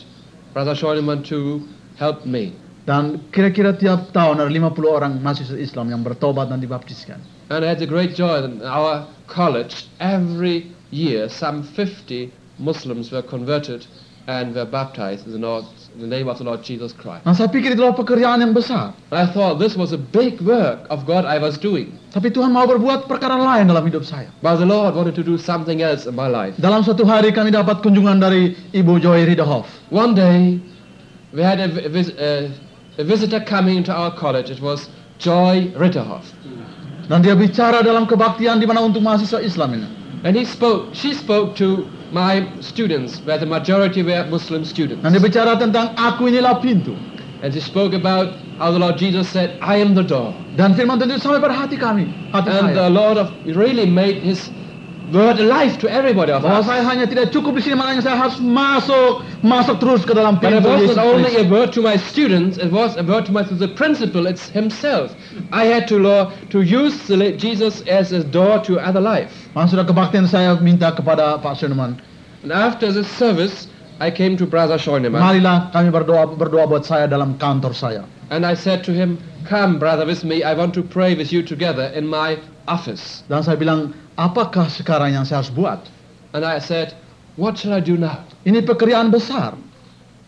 Brother 0.56 0.74
Schoenemann 0.74 1.28
to 1.28 1.68
help 2.00 2.24
me. 2.24 2.56
Dan 2.88 3.20
kira-kira 3.36 3.76
tiap 3.76 4.16
tahun 4.16 4.40
ada 4.40 4.48
50 4.48 4.80
orang 4.88 5.20
mahasiswa 5.20 5.60
Islam 5.60 5.92
yang 5.92 6.08
bertobat 6.08 6.48
dan 6.48 6.64
dibaptiskan. 6.64 7.20
And 7.52 7.68
I 7.68 7.76
had 7.76 7.84
a 7.84 7.90
great 7.90 8.16
joy 8.16 8.40
that 8.40 8.48
in 8.48 8.64
our 8.64 9.04
college, 9.28 9.92
every 10.00 10.72
year, 10.88 11.28
some 11.28 11.68
50 11.68 12.32
Muslims 12.64 13.12
were 13.12 13.22
converted 13.22 13.84
and 14.32 14.56
were 14.56 14.64
baptized 14.64 15.28
in 15.28 15.36
the, 15.36 15.44
Lord, 15.44 15.68
in 15.96 16.04
the 16.04 16.10
name 16.10 16.28
of 16.28 16.38
the 16.38 16.46
Lord 16.46 16.64
Jesus 16.64 16.92
Christ. 16.94 17.24
Nah 17.24 17.34
saya 17.34 17.48
pikir 17.48 17.74
itulah 17.74 17.96
pekerjaan 17.96 18.44
yang 18.44 18.52
besar. 18.52 18.94
I 19.10 19.26
thought 19.26 19.58
this 19.58 19.80
was 19.80 19.96
a 19.96 20.02
big 20.02 20.40
work 20.44 20.86
of 20.92 21.08
God 21.08 21.24
I 21.24 21.40
was 21.40 21.56
doing. 21.56 21.96
Tapi 22.14 22.30
Tuhan 22.30 22.52
mau 22.52 22.68
berbuat 22.68 23.10
perkara 23.10 23.38
lain 23.38 23.72
dalam 23.72 23.84
hidup 23.88 24.06
saya. 24.06 24.30
But 24.46 24.62
the 24.62 24.70
Lord 24.70 24.94
wanted 24.94 25.18
to 25.18 25.24
do 25.26 25.40
something 25.40 25.82
else 25.82 26.06
in 26.06 26.14
my 26.14 26.30
life. 26.30 26.56
Dalam 26.62 26.86
suatu 26.86 27.08
hari 27.08 27.34
kami 27.34 27.50
dapat 27.50 27.82
kunjungan 27.82 28.22
dari 28.22 28.54
Ibu 28.76 29.02
Joy 29.02 29.26
Ridahoff. 29.26 29.68
One 29.90 30.14
day, 30.14 30.62
we 31.34 31.42
had 31.42 31.60
a, 31.60 31.68
uh, 31.68 32.50
a 32.98 33.04
visitor 33.04 33.42
coming 33.42 33.78
into 33.82 33.94
our 33.94 34.14
college. 34.14 34.50
It 34.50 34.62
was 34.62 34.90
Joy 35.18 35.74
Ritterhoff. 35.74 36.30
Dan 37.08 37.24
dia 37.24 37.34
bicara 37.34 37.82
dalam 37.82 38.06
kebaktian 38.06 38.60
di 38.60 38.68
mana 38.68 38.84
untuk 38.84 39.00
mahasiswa 39.02 39.40
Islam 39.40 39.82
ini. 39.82 39.97
And 40.24 40.36
he 40.36 40.46
spoke, 40.46 40.94
she 40.94 41.14
spoke 41.14 41.56
to 41.58 41.86
my 42.12 42.48
students, 42.62 43.20
where 43.26 43.38
the 43.38 43.46
majority 43.46 44.02
were 44.02 44.26
Muslim 44.32 44.66
students. 44.66 45.04
Dan 45.04 45.14
dia 45.14 45.22
bicara 45.22 45.60
tentang 45.60 45.94
aku 45.94 46.32
inilah 46.32 46.58
pintu. 46.64 46.98
And 47.46 47.54
she 47.54 47.62
spoke 47.62 47.94
about 47.94 48.34
how 48.58 48.74
the 48.74 48.82
Lord 48.82 48.98
Jesus 48.98 49.30
said, 49.30 49.62
I 49.62 49.78
am 49.78 49.94
the 49.94 50.02
door. 50.02 50.34
Dan 50.58 50.74
firman 50.74 50.98
Tuhan 50.98 51.14
itu 51.14 51.22
sampai 51.22 51.38
pada 51.38 51.54
hati 51.54 51.78
kami, 51.78 52.10
hati 52.34 52.50
And 52.50 52.74
saya. 52.74 52.76
the 52.76 52.90
Lord 52.90 53.22
of 53.22 53.30
really 53.46 53.86
made 53.86 54.26
his 54.26 54.50
word 55.12 55.40
life 55.40 55.80
to 55.80 55.88
everybody 55.90 56.32
of 56.32 56.44
Bahwa 56.44 56.60
us. 56.60 56.66
saya 56.68 56.84
hanya 56.84 57.08
tidak 57.08 57.32
cukup 57.32 57.56
di 57.56 57.62
sini, 57.64 57.76
makanya 57.80 58.04
saya 58.04 58.18
harus 58.20 58.38
masuk, 58.44 59.24
masuk 59.44 59.80
terus 59.80 60.04
ke 60.04 60.12
dalam 60.12 60.36
But 60.40 60.52
it 60.54 60.64
pintu 60.64 60.68
Yesus 60.68 60.98
wasn't 60.98 61.06
only 61.08 61.32
Kristus. 61.32 61.48
a 61.48 61.52
word 61.52 61.70
to 61.74 61.82
my 61.82 61.96
students, 61.96 62.58
it 62.58 62.72
was 62.72 62.98
a 62.98 63.04
word 63.04 63.26
to 63.28 63.32
my 63.32 63.44
to 63.44 63.56
the 63.56 63.72
principal, 63.72 64.28
it's 64.28 64.50
himself. 64.52 65.16
I 65.52 65.66
had 65.66 65.88
to 65.88 65.98
Lord 65.98 66.34
to 66.52 66.62
use 66.62 67.08
the 67.08 67.16
la- 67.18 67.36
Jesus 67.38 67.82
as 67.88 68.12
a 68.12 68.24
door 68.24 68.60
to 68.68 68.80
other 68.80 69.00
life. 69.02 69.32
Maka 69.56 69.76
sudah 69.76 69.86
kebaktian 69.88 70.28
saya 70.28 70.60
minta 70.60 70.92
kepada 70.92 71.40
Pak 71.40 71.56
And 72.44 72.52
after 72.52 72.92
the 72.92 73.04
service, 73.04 73.68
I 74.00 74.12
came 74.12 74.38
to 74.38 74.46
Brother 74.46 74.78
Scheunemann 74.78 75.20
marilah 75.22 75.72
kami 75.74 75.90
berdoa 75.90 76.30
berdoa 76.38 76.70
buat 76.70 76.86
saya 76.86 77.08
dalam 77.10 77.38
kantor 77.42 77.74
saya. 77.74 78.04
and 78.30 78.46
I 78.46 78.54
said 78.54 78.84
to 78.86 78.92
him, 78.94 79.18
Come, 79.48 79.80
brother, 79.80 80.04
with 80.06 80.28
me. 80.28 80.44
I 80.44 80.52
want 80.54 80.76
to 80.76 80.84
pray 80.84 81.16
with 81.16 81.32
you 81.32 81.40
together 81.42 81.88
in 81.96 82.04
my 82.04 82.36
office. 82.68 83.24
Dan 83.32 83.40
saya 83.48 83.56
bilang, 83.56 83.96
apakah 84.20 84.68
sekarang 84.68 85.16
yang 85.16 85.24
saya 85.24 85.40
harus 85.40 85.56
buat? 85.56 85.80
And 86.36 86.44
I 86.44 86.60
said, 86.60 86.92
What 87.40 87.56
shall 87.56 87.72
I 87.72 87.80
do 87.80 87.96
now? 87.96 88.28
Ini 88.44 88.68
pekerjaan 88.68 89.08
besar. 89.08 89.56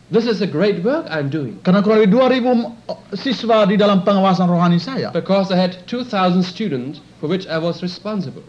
This 0.10 0.26
is 0.26 0.40
a 0.42 0.48
great 0.50 0.82
work 0.82 1.06
I'm 1.12 1.28
doing 1.30 1.60
Karena 1.62 1.84
kurang 1.86 2.02
lebih 2.02 2.16
2000 2.18 3.14
siswa 3.14 3.68
di 3.70 3.76
dalam 3.78 4.02
pengawasan 4.02 4.48
rohani 4.50 4.80
saya. 4.82 5.12
because 5.14 5.52
I 5.54 5.60
had 5.60 5.78
2,000 5.86 6.42
students 6.42 7.04
for 7.20 7.28
which 7.30 7.46
I 7.46 7.60
was 7.60 7.84
responsible. 7.84 8.42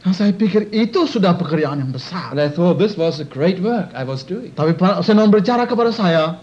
Dan 0.00 0.16
saya 0.16 0.32
pikir 0.32 0.72
itu 0.72 1.04
sudah 1.04 1.36
pekerjaan 1.36 1.76
yang 1.76 1.92
besar. 1.92 2.32
And 2.32 2.40
I 2.40 2.48
thought 2.48 2.80
this 2.80 2.96
was 2.96 3.20
a 3.20 3.28
great 3.28 3.60
work 3.60 3.92
I 3.92 4.00
was 4.00 4.24
doing. 4.24 4.56
Tapi 4.56 4.72
Senon 5.04 5.28
berbicara 5.28 5.68
kepada 5.68 5.92
saya, 5.92 6.40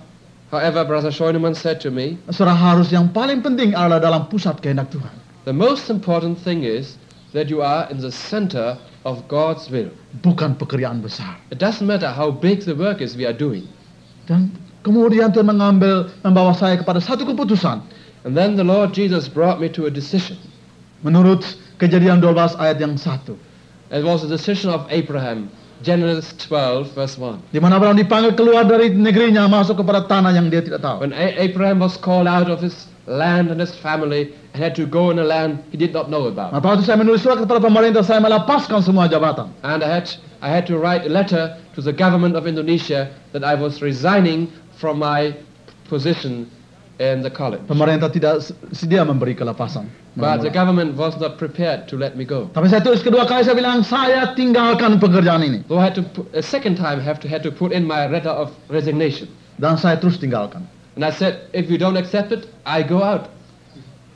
However, 0.48 0.88
Brother 0.88 1.12
Scheunemann 1.12 1.60
said 1.60 1.84
to 1.84 1.91
me, 1.91 2.15
saudara 2.32 2.56
harus 2.56 2.88
yang 2.88 3.12
paling 3.12 3.43
penting 3.43 3.76
adalah 3.76 4.00
dalam 4.00 4.32
pusat 4.32 4.63
kehendak 4.63 4.88
Tuhan. 4.96 5.12
The 5.43 5.52
most 5.52 5.91
important 5.91 6.39
thing 6.39 6.63
is 6.63 6.96
that 7.36 7.52
you 7.52 7.60
are 7.60 7.84
in 7.91 8.00
the 8.00 8.13
center 8.13 8.80
of 9.04 9.28
God's 9.28 9.67
will. 9.67 9.91
Bukan 10.24 10.56
pekerjaan 10.56 11.04
besar. 11.04 11.36
It 11.52 11.60
doesn't 11.60 11.84
matter 11.84 12.08
how 12.08 12.32
big 12.32 12.63
the 12.63 12.80
work 12.80 13.04
is 13.04 13.20
we 13.20 13.28
are 13.28 13.36
doing. 13.36 13.67
Dan 14.24 14.56
kemudian 14.88 15.36
Tuhan 15.36 15.52
mengambil, 15.52 16.08
membawa 16.24 16.56
saya 16.56 16.80
kepada 16.80 17.04
satu 17.04 17.28
keputusan. 17.28 17.84
And 18.24 18.32
then 18.32 18.56
the 18.56 18.63
Lord 18.63 18.96
Jesus 18.96 19.28
brought 19.28 19.60
me 19.60 19.67
to 19.76 19.88
a 19.88 19.91
decision. 19.91 20.39
Menurut 21.04 21.43
kejadian 21.76 22.24
12 22.24 22.56
ayat 22.56 22.80
yang 22.80 22.96
satu. 22.96 23.36
It 23.89 24.04
was 24.04 24.23
a 24.23 24.28
decision 24.28 24.69
of 24.69 24.84
Abraham, 24.91 25.47
Genesis 25.82 26.36
12, 26.47 26.91
verse 26.91 27.15
1. 27.15 27.56
Di 27.56 27.60
mana 27.60 27.80
Abraham 27.80 27.95
dipanggil 27.95 28.36
keluar 28.36 28.67
dari 28.67 28.91
negerinya 28.91 29.47
masuk 29.47 29.80
kepada 29.80 30.04
tanah 30.04 30.36
yang 30.36 30.52
dia 30.52 30.60
tidak 30.60 30.84
tahu. 30.84 31.08
When 31.08 31.15
A- 31.15 31.39
Abraham 31.39 31.80
was 31.80 31.95
called 31.95 32.28
out 32.28 32.52
of 32.52 32.60
his 32.60 32.91
land 33.08 33.47
and 33.47 33.63
his 33.63 33.71
family 33.80 34.36
and 34.52 34.60
had 34.60 34.76
to 34.76 34.84
go 34.84 35.08
in 35.08 35.19
a 35.19 35.23
land 35.23 35.63
he 35.71 35.80
did 35.80 35.95
not 35.95 36.12
know 36.12 36.28
about. 36.28 36.52
Nah, 36.52 36.60
waktu 36.60 36.84
saya 36.84 37.00
menulis 37.00 37.23
surat 37.23 37.39
kepada 37.39 37.63
pemerintah, 37.63 38.04
saya 38.04 38.19
melepaskan 38.19 38.84
semua 38.84 39.08
jabatan. 39.08 39.47
And 39.63 39.80
I 39.80 39.88
had, 39.88 40.12
I 40.43 40.52
had 40.52 40.67
to 40.67 40.76
write 40.76 41.08
a 41.08 41.12
letter 41.12 41.56
to 41.76 41.80
the 41.80 41.95
government 41.95 42.36
of 42.36 42.43
Indonesia 42.43 43.08
that 43.32 43.47
I 43.47 43.56
was 43.56 43.80
resigning 43.80 44.52
from 44.76 45.00
my 45.00 45.32
position 45.88 46.52
in 46.99 47.21
the 47.21 47.29
college. 47.29 47.62
Pemerintah 47.69 48.10
tidak 48.10 48.41
sedia 48.73 49.05
memberi 49.05 49.38
kelepasan. 49.38 49.86
But 50.17 50.41
the 50.41 50.49
government 50.49 50.97
was 50.97 51.13
not 51.21 51.38
prepared 51.38 51.86
to 51.93 51.95
let 51.95 52.17
me 52.17 52.25
go. 52.25 52.49
Tapi 52.57 52.73
saya 52.73 52.81
tulis 52.81 53.05
kedua 53.05 53.29
kali 53.29 53.45
saya 53.45 53.53
bilang 53.53 53.86
saya 53.86 54.33
tinggalkan 54.33 54.97
pekerjaan 54.97 55.45
ini 55.45 55.62
So 55.69 55.77
I 55.77 55.93
had 55.93 55.95
to 56.01 56.03
put, 56.03 56.25
a 56.33 56.41
second 56.41 56.73
time 56.73 56.97
have 56.97 57.21
to 57.21 57.29
had 57.29 57.45
to 57.45 57.53
put 57.53 57.69
in 57.69 57.86
my 57.86 58.10
letter 58.10 58.33
of 58.33 58.49
resignation. 58.73 59.29
dan 59.62 59.77
saya 59.77 59.97
terus 59.97 60.17
tinggalkan. 60.17 60.65
And 60.97 61.05
I 61.05 61.13
said, 61.13 61.49
if 61.53 61.69
you 61.69 61.77
don't 61.77 61.97
accept 61.97 62.33
it, 62.33 62.49
I 62.65 62.81
go 62.81 63.05
out. 63.05 63.29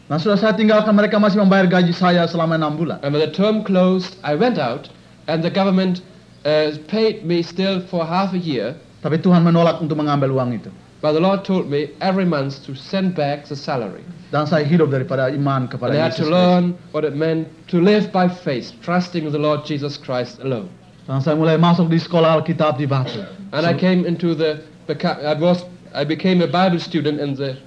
Nah 0.10 0.18
sudah 0.18 0.38
saya 0.38 0.58
tinggalkan 0.58 0.92
mereka 0.98 1.22
masih 1.22 1.38
membayar 1.38 1.70
gaji 1.70 1.94
saya 1.94 2.26
selama 2.26 2.58
enam 2.58 2.74
bulan. 2.78 2.98
And 3.06 3.14
when 3.14 3.22
the 3.22 3.30
term 3.30 3.62
closed, 3.62 4.18
I 4.26 4.34
went 4.34 4.58
out, 4.58 4.90
and 5.30 5.46
the 5.46 5.54
government 5.54 6.02
uh, 6.44 6.74
paid 6.90 7.22
me 7.22 7.46
still 7.46 7.82
for 7.86 8.02
half 8.06 8.34
a 8.34 8.42
year. 8.42 8.74
Tapi 9.02 9.18
Tuhan 9.18 9.42
menolak 9.42 9.82
untuk 9.82 9.98
mengambil 9.98 10.30
uang 10.34 10.58
itu. 10.58 10.70
But 11.02 11.14
the 11.14 11.20
Lord 11.20 11.44
told 11.44 11.68
me 11.68 11.90
every 12.00 12.26
month 12.26 12.64
to 12.66 12.76
send 12.76 13.16
back 13.16 13.46
the 13.46 13.56
salary. 13.56 14.06
Dan 14.30 14.46
saya 14.46 14.62
hidup 14.62 14.94
daripada 14.94 15.34
iman 15.34 15.66
kepada 15.66 15.92
And 15.92 15.98
I 15.98 16.06
had 16.06 16.16
to 16.22 16.30
learn 16.30 16.78
what 16.94 17.04
it 17.04 17.18
meant 17.18 17.50
to 17.74 17.82
live 17.82 18.14
by 18.14 18.30
faith, 18.30 18.72
trusting 18.86 19.26
in 19.26 19.34
the 19.34 19.42
Lord 19.42 19.66
Jesus 19.66 19.98
Christ 19.98 20.38
alone. 20.46 20.70
Dan 21.10 21.26
saya 21.26 21.34
mulai 21.34 21.58
masuk 21.58 21.90
di 21.90 21.98
sekolah 21.98 22.38
Alkitab 22.38 22.78
di 22.78 22.86
Batu. 22.86 23.26
And 23.52 23.66
I 23.66 23.74
came 23.74 24.06
into 24.06 24.38
the, 24.38 24.62
I 24.94 25.34
was, 25.34 25.66
I 25.92 26.06
became 26.06 26.40
a 26.46 26.48
Bible 26.48 26.80
student 26.80 27.18
in 27.20 27.34
the 27.34 27.58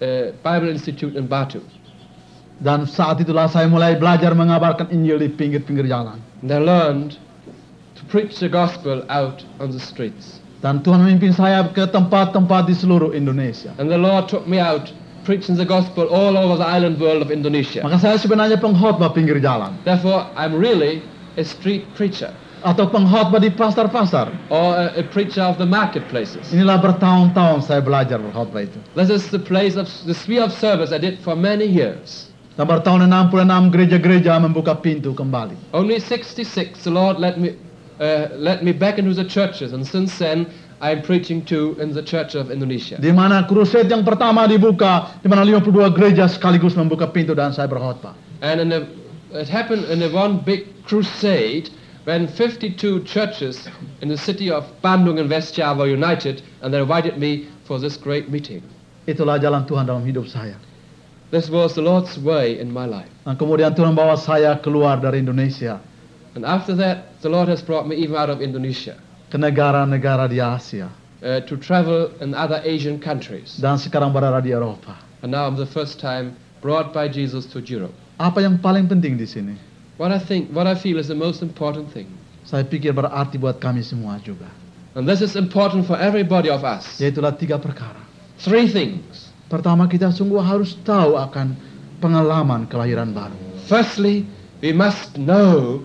uh, 0.00 0.32
Bible 0.40 0.72
Institute 0.72 1.14
in 1.14 1.28
Batu. 1.28 1.60
Dan 2.64 2.88
saat 2.88 3.20
itulah 3.20 3.48
saya 3.52 3.68
mulai 3.68 4.00
belajar 4.00 4.32
mengabarkan 4.32 4.88
Injil 4.88 5.20
di 5.20 5.28
pinggir-pinggir 5.28 5.84
jalan. 5.84 6.16
And 6.40 6.48
I 6.48 6.60
learned 6.60 7.20
to 8.00 8.02
preach 8.08 8.40
the 8.40 8.48
gospel 8.48 9.04
out 9.12 9.44
on 9.60 9.68
the 9.68 9.80
streets. 9.80 10.39
Dan 10.60 10.84
Tuhan 10.84 11.00
memimpin 11.00 11.32
saya 11.32 11.64
ke 11.72 11.88
tempat-tempat 11.88 12.68
di 12.68 12.76
seluruh 12.76 13.16
Indonesia. 13.16 13.72
And 13.80 13.88
the 13.88 13.96
Lord 13.96 14.28
took 14.28 14.44
me 14.44 14.60
out 14.60 14.92
preaching 15.24 15.56
the 15.56 15.64
gospel 15.64 16.04
all 16.12 16.36
over 16.36 16.60
the 16.60 16.68
island 16.68 17.00
world 17.00 17.24
of 17.24 17.32
Indonesia. 17.32 17.80
Maka 17.80 17.96
saya 17.96 18.16
sebenarnya 18.20 18.60
pengkhotbah 18.60 19.16
pinggir 19.16 19.40
jalan. 19.40 19.72
Therefore, 19.88 20.28
I'm 20.36 20.52
really 20.52 21.00
a 21.40 21.44
street 21.44 21.88
preacher 21.96 22.28
Atau 22.60 22.92
pengkhotbah 22.92 23.40
di 23.40 23.48
pasar-pasar. 23.48 24.52
or 24.52 24.76
a, 24.76 25.00
a 25.00 25.04
preacher 25.08 25.40
of 25.40 25.56
the 25.56 25.64
marketplaces. 25.64 26.52
Inilah 26.52 26.76
bertahun-tahun 26.76 27.64
saya 27.64 27.80
belajar 27.80 28.20
berkhotbah 28.20 28.68
itu. 28.68 28.76
This 28.92 29.08
is 29.08 29.32
the 29.32 29.40
place 29.40 29.80
of 29.80 29.88
the 30.04 30.12
sphere 30.12 30.44
of 30.44 30.52
service 30.52 30.92
I 30.92 31.00
did 31.00 31.16
for 31.24 31.32
many 31.32 31.64
years. 31.64 32.28
Dan 32.60 32.68
bertahun 32.68 33.08
66 33.08 33.72
gereja-gereja 33.72 34.36
membuka 34.36 34.76
pintu 34.76 35.16
kembali. 35.16 35.56
Only 35.72 35.96
66, 35.96 36.84
the 36.84 36.92
Lord 36.92 37.16
let 37.16 37.40
me 37.40 37.56
uh, 38.00 38.28
let 38.32 38.64
me 38.64 38.72
back 38.72 38.98
into 38.98 39.12
the 39.14 39.24
churches, 39.24 39.72
and 39.72 39.86
since 39.86 40.18
then 40.18 40.48
I'm 40.80 41.02
preaching 41.02 41.44
to 41.52 41.76
in 41.78 41.92
the 41.92 42.02
Church 42.02 42.34
of 42.34 42.50
Indonesia. 42.50 42.96
Di 42.96 43.12
mana 43.12 43.44
crusade 43.44 43.92
yang 43.92 44.00
pertama 44.00 44.48
dibuka, 44.48 45.12
di 45.20 45.28
mana 45.28 45.44
52 45.44 45.92
gereja 45.92 46.24
sekaligus 46.24 46.72
membuka 46.72 47.04
pintu 47.12 47.36
dan 47.36 47.52
saya 47.52 47.68
berkhotbah. 47.68 48.16
And 48.40 48.64
in 48.64 48.68
the, 48.72 48.88
it 49.36 49.52
happened 49.52 49.84
in 49.92 50.00
the 50.00 50.08
one 50.08 50.40
big 50.40 50.64
crusade 50.88 51.68
when 52.08 52.24
52 52.24 53.04
churches 53.04 53.68
in 54.00 54.08
the 54.08 54.16
city 54.16 54.48
of 54.48 54.64
Bandung 54.80 55.20
and 55.20 55.28
West 55.28 55.52
Java 55.52 55.84
united 55.84 56.40
and 56.64 56.72
they 56.72 56.80
invited 56.80 57.20
me 57.20 57.52
for 57.68 57.76
this 57.76 58.00
great 58.00 58.32
meeting. 58.32 58.64
Itulah 59.04 59.36
jalan 59.36 59.68
Tuhan 59.68 59.84
dalam 59.84 60.08
hidup 60.08 60.24
saya. 60.24 60.56
This 61.28 61.52
was 61.52 61.76
the 61.76 61.84
Lord's 61.84 62.16
way 62.16 62.56
in 62.56 62.72
my 62.72 62.88
life. 62.88 63.12
Dan 63.28 63.36
kemudian 63.36 63.76
Tuhan 63.76 63.92
bawa 63.92 64.16
saya 64.16 64.56
keluar 64.64 64.96
dari 64.96 65.20
Indonesia 65.20 65.89
And 66.34 66.46
after 66.46 66.74
that, 66.78 67.20
the 67.22 67.28
Lord 67.28 67.48
has 67.48 67.62
brought 67.62 67.88
me 67.88 67.96
even 67.96 68.14
out 68.14 68.30
of 68.30 68.38
Indonesia 68.40 68.94
ke 69.30 69.38
negara-negara 69.38 70.30
di 70.30 70.38
Asia 70.38 70.90
uh, 71.22 71.40
to 71.46 71.54
travel 71.58 72.10
in 72.22 72.34
other 72.34 72.62
Asian 72.62 72.98
countries. 72.98 73.58
dan 73.58 73.78
sekarang 73.78 74.14
berada 74.14 74.38
di 74.42 74.54
Eropa. 74.54 74.94
And 75.22 75.34
now 75.34 75.46
I'm 75.46 75.58
the 75.58 75.68
first 75.68 75.98
time 75.98 76.38
brought 76.62 76.94
by 76.94 77.10
Jesus 77.10 77.46
to 77.54 77.58
Europe. 77.62 77.94
Apa 78.20 78.42
yang 78.42 78.62
paling 78.62 78.86
penting 78.86 79.18
di 79.18 79.26
sini? 79.26 79.54
What 80.00 80.14
I 80.14 80.20
think, 80.22 80.48
what 80.54 80.64
I 80.64 80.74
feel 80.78 80.96
is 80.96 81.10
the 81.10 81.18
most 81.18 81.42
important 81.42 81.92
thing. 81.92 82.08
Saya 82.46 82.64
pikir 82.64 82.96
berarti 82.96 83.36
buat 83.36 83.60
kami 83.60 83.84
semua 83.84 84.16
juga. 84.22 84.48
And 84.96 85.06
this 85.06 85.22
is 85.22 85.38
important 85.38 85.86
for 85.86 85.94
everybody 85.94 86.50
of 86.50 86.66
us. 86.66 86.98
Yaitulah 86.98 87.36
tiga 87.38 87.60
perkara. 87.60 88.00
Three 88.40 88.66
things. 88.66 89.30
Pertama 89.46 89.86
kita 89.86 90.10
sungguh 90.10 90.40
harus 90.40 90.74
tahu 90.82 91.14
akan 91.14 91.54
pengalaman 92.00 92.66
kelahiran 92.66 93.12
baru. 93.12 93.36
Firstly, 93.68 94.24
we 94.64 94.72
must 94.72 95.14
know 95.20 95.84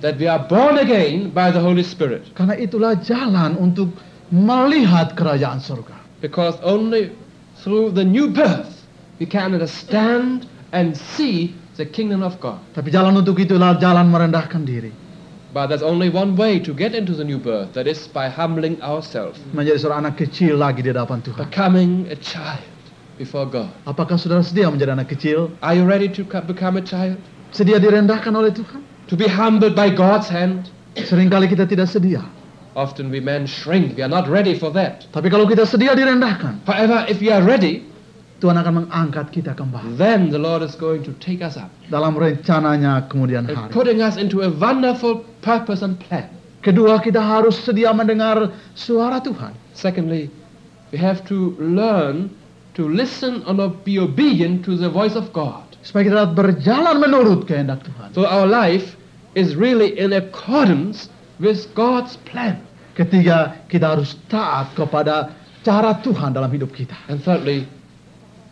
that 0.00 0.18
we 0.18 0.26
are 0.26 0.40
born 0.40 0.78
again 0.78 1.30
by 1.30 1.50
the 1.50 1.60
Holy 1.60 1.82
Spirit. 1.82 2.32
Karena 2.34 2.56
itulah 2.56 2.96
jalan 3.00 3.56
untuk 3.56 3.92
melihat 4.30 5.12
kerajaan 5.14 5.60
surga. 5.60 5.96
Because 6.20 6.56
only 6.60 7.12
through 7.60 7.92
the 7.92 8.04
new 8.04 8.28
birth 8.28 8.84
we 9.16 9.24
can 9.24 9.52
understand 9.52 10.44
and 10.72 10.96
see 10.96 11.52
the 11.76 11.84
kingdom 11.84 12.20
of 12.20 12.36
God. 12.40 12.60
Tapi 12.72 12.92
jalan 12.92 13.16
untuk 13.16 13.40
itulah 13.40 13.76
jalan 13.76 14.08
merendahkan 14.08 14.64
diri. 14.64 14.92
But 15.50 15.66
there's 15.74 15.82
only 15.82 16.06
one 16.14 16.38
way 16.38 16.62
to 16.62 16.70
get 16.70 16.94
into 16.94 17.10
the 17.10 17.26
new 17.26 17.34
birth, 17.42 17.74
that 17.74 17.90
is 17.90 18.06
by 18.06 18.30
humbling 18.30 18.78
ourselves, 18.86 19.34
Menjadi 19.50 19.82
seorang 19.82 20.06
anak 20.06 20.22
kecil 20.22 20.54
lagi 20.54 20.78
di 20.78 20.94
hadapan 20.94 21.18
Tuhan. 21.26 21.42
becoming 21.42 22.06
a 22.06 22.14
child 22.14 22.62
before 23.18 23.50
God. 23.50 23.66
Apakah 23.82 24.14
saudara 24.14 24.46
sedia 24.46 24.70
menjadi 24.70 24.94
anak 24.94 25.10
kecil? 25.10 25.50
Are 25.58 25.74
you 25.74 25.82
ready 25.82 26.06
to 26.06 26.22
co- 26.22 26.46
become 26.46 26.78
a 26.78 26.84
child? 26.86 27.18
Sedia 27.50 27.82
direndahkan 27.82 28.30
oleh 28.30 28.54
Tuhan? 28.54 28.79
To 29.10 29.18
be 29.18 29.26
humbled 29.26 29.74
by 29.74 29.90
God's 29.90 30.30
hand? 30.30 30.70
Seringkali 30.94 31.50
kita 31.50 31.66
tidak 31.66 31.90
sedia. 31.90 32.22
Often 32.78 33.10
we 33.10 33.18
men 33.18 33.50
shrink, 33.50 33.98
we 33.98 34.06
are 34.06 34.10
not 34.10 34.30
ready 34.30 34.54
for 34.54 34.70
that. 34.78 35.02
Tapi 35.10 35.26
kalau 35.26 35.50
kita 35.50 35.66
sedia 35.66 35.98
direndahkan, 35.98 36.62
However, 36.62 37.02
if 37.10 37.18
we 37.18 37.26
are 37.26 37.42
ready, 37.42 37.82
Tuhan 38.38 38.54
akan 38.54 38.86
mengangkat 38.86 39.34
kita 39.34 39.58
kembali. 39.58 39.98
then 39.98 40.30
the 40.30 40.38
Lord 40.38 40.62
is 40.62 40.78
going 40.78 41.02
to 41.02 41.10
take 41.18 41.42
us 41.42 41.58
up 41.58 41.74
Dalam 41.90 42.14
rencananya 42.14 43.10
kemudian 43.10 43.50
and 43.50 43.58
hari. 43.58 43.74
putting 43.74 43.98
us 43.98 44.14
into 44.14 44.46
a 44.46 44.50
wonderful 44.50 45.26
purpose 45.42 45.82
and 45.82 45.98
plan. 45.98 46.30
Kedua, 46.62 47.02
kita 47.02 47.18
harus 47.18 47.58
sedia 47.58 47.90
mendengar 47.90 48.54
suara 48.78 49.18
Tuhan. 49.18 49.58
Secondly, 49.74 50.30
we 50.94 51.02
have 51.02 51.26
to 51.26 51.58
learn 51.58 52.30
to 52.78 52.86
listen 52.86 53.42
and 53.50 53.58
be 53.82 53.98
obedient 53.98 54.62
to 54.62 54.78
the 54.78 54.86
voice 54.86 55.18
of 55.18 55.34
God. 55.34 55.66
Supaya 55.82 56.06
kita 56.06 56.24
berjalan 56.30 57.02
menurut 57.02 57.48
kehendak 57.48 57.82
Tuhan. 57.82 58.12
So 58.14 58.28
our 58.28 58.44
life 58.46 58.99
is 59.34 59.54
really 59.54 59.98
in 59.98 60.12
accordance 60.12 61.08
with 61.38 61.72
God's 61.74 62.16
plan. 62.28 62.60
Ketiga, 62.98 63.56
kita 63.70 63.96
harus 63.96 64.18
taat 64.28 64.74
kepada 64.76 65.32
cara 65.62 65.96
Tuhan 66.02 66.34
dalam 66.34 66.50
hidup 66.50 66.74
kita. 66.74 66.96
And 67.08 67.22
thirdly, 67.22 67.64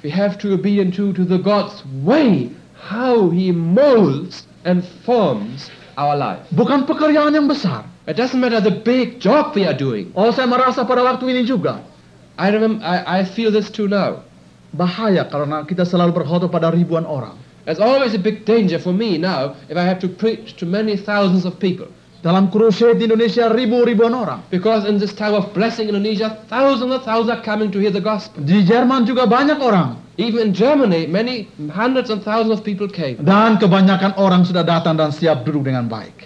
we 0.01 0.09
have 0.09 0.39
to 0.41 0.55
be 0.55 0.55
obedient 0.55 0.95
to, 0.97 1.13
to 1.13 1.27
the 1.27 1.43
God's 1.43 1.83
way, 2.05 2.55
how 2.79 3.29
He 3.29 3.51
molds 3.51 4.47
and 4.65 4.87
forms 5.05 5.69
our 5.99 6.15
life. 6.15 6.47
Bukan 6.55 6.87
pekerjaan 6.87 7.35
yang 7.35 7.51
besar. 7.51 7.85
It 8.09 8.17
doesn't 8.17 8.41
matter 8.41 8.63
the 8.63 8.73
big 8.73 9.21
job 9.21 9.53
we 9.53 9.69
are 9.69 9.77
doing. 9.77 10.15
Oh, 10.17 10.33
saya 10.33 10.49
merasa 10.49 10.87
pada 10.87 11.05
waktu 11.05 11.29
ini 11.35 11.45
juga 11.45 11.85
I 12.39 12.55
remember, 12.55 12.81
I, 12.87 13.21
I 13.21 13.21
feel 13.27 13.51
this 13.51 13.69
too 13.69 13.91
now. 13.91 14.23
bahaya 14.73 15.25
karena 15.25 15.65
kita 15.65 15.85
selalu 15.89 16.13
berkhotbah 16.23 16.51
pada 16.53 16.69
ribuan 16.73 17.09
orang. 17.09 17.37
There's 17.69 17.85
always 17.85 18.17
a 18.17 18.19
big 18.19 18.49
danger 18.49 18.81
for 18.81 18.97
me 18.97 19.21
now 19.21 19.53
if 19.69 19.77
I 19.77 19.85
have 19.85 20.01
to 20.01 20.09
preach 20.09 20.57
to 20.57 20.65
many 20.65 20.97
thousands 20.97 21.45
of 21.45 21.61
people. 21.61 21.93
Dalam 22.25 22.49
crusade 22.49 22.97
di 22.97 23.05
Indonesia 23.05 23.53
ribu-ribuan 23.53 24.17
orang. 24.17 24.41
Because 24.49 24.89
in 24.89 24.97
this 24.97 25.13
time 25.13 25.37
of 25.37 25.53
blessing 25.53 25.93
in 25.93 25.95
Indonesia, 25.95 26.33
thousands 26.49 26.97
and 26.97 27.05
thousands 27.05 27.29
are 27.29 27.45
coming 27.45 27.69
to 27.69 27.77
hear 27.77 27.93
the 27.93 28.01
gospel. 28.01 28.41
Di 28.41 28.65
Jerman 28.65 29.05
juga 29.05 29.29
banyak 29.29 29.61
orang. 29.61 30.01
Even 30.17 30.49
in 30.49 30.51
Germany, 30.57 31.05
many 31.13 31.45
hundreds 31.69 32.09
and 32.09 32.25
thousands 32.25 32.57
of 32.57 32.65
people 32.65 32.89
came. 32.89 33.21
Dan 33.21 33.61
kebanyakan 33.61 34.17
orang 34.17 34.49
sudah 34.49 34.65
datang 34.65 34.97
dan 34.97 35.13
siap 35.13 35.45
duduk 35.45 35.69
dengan 35.69 35.93
baik. 35.93 36.25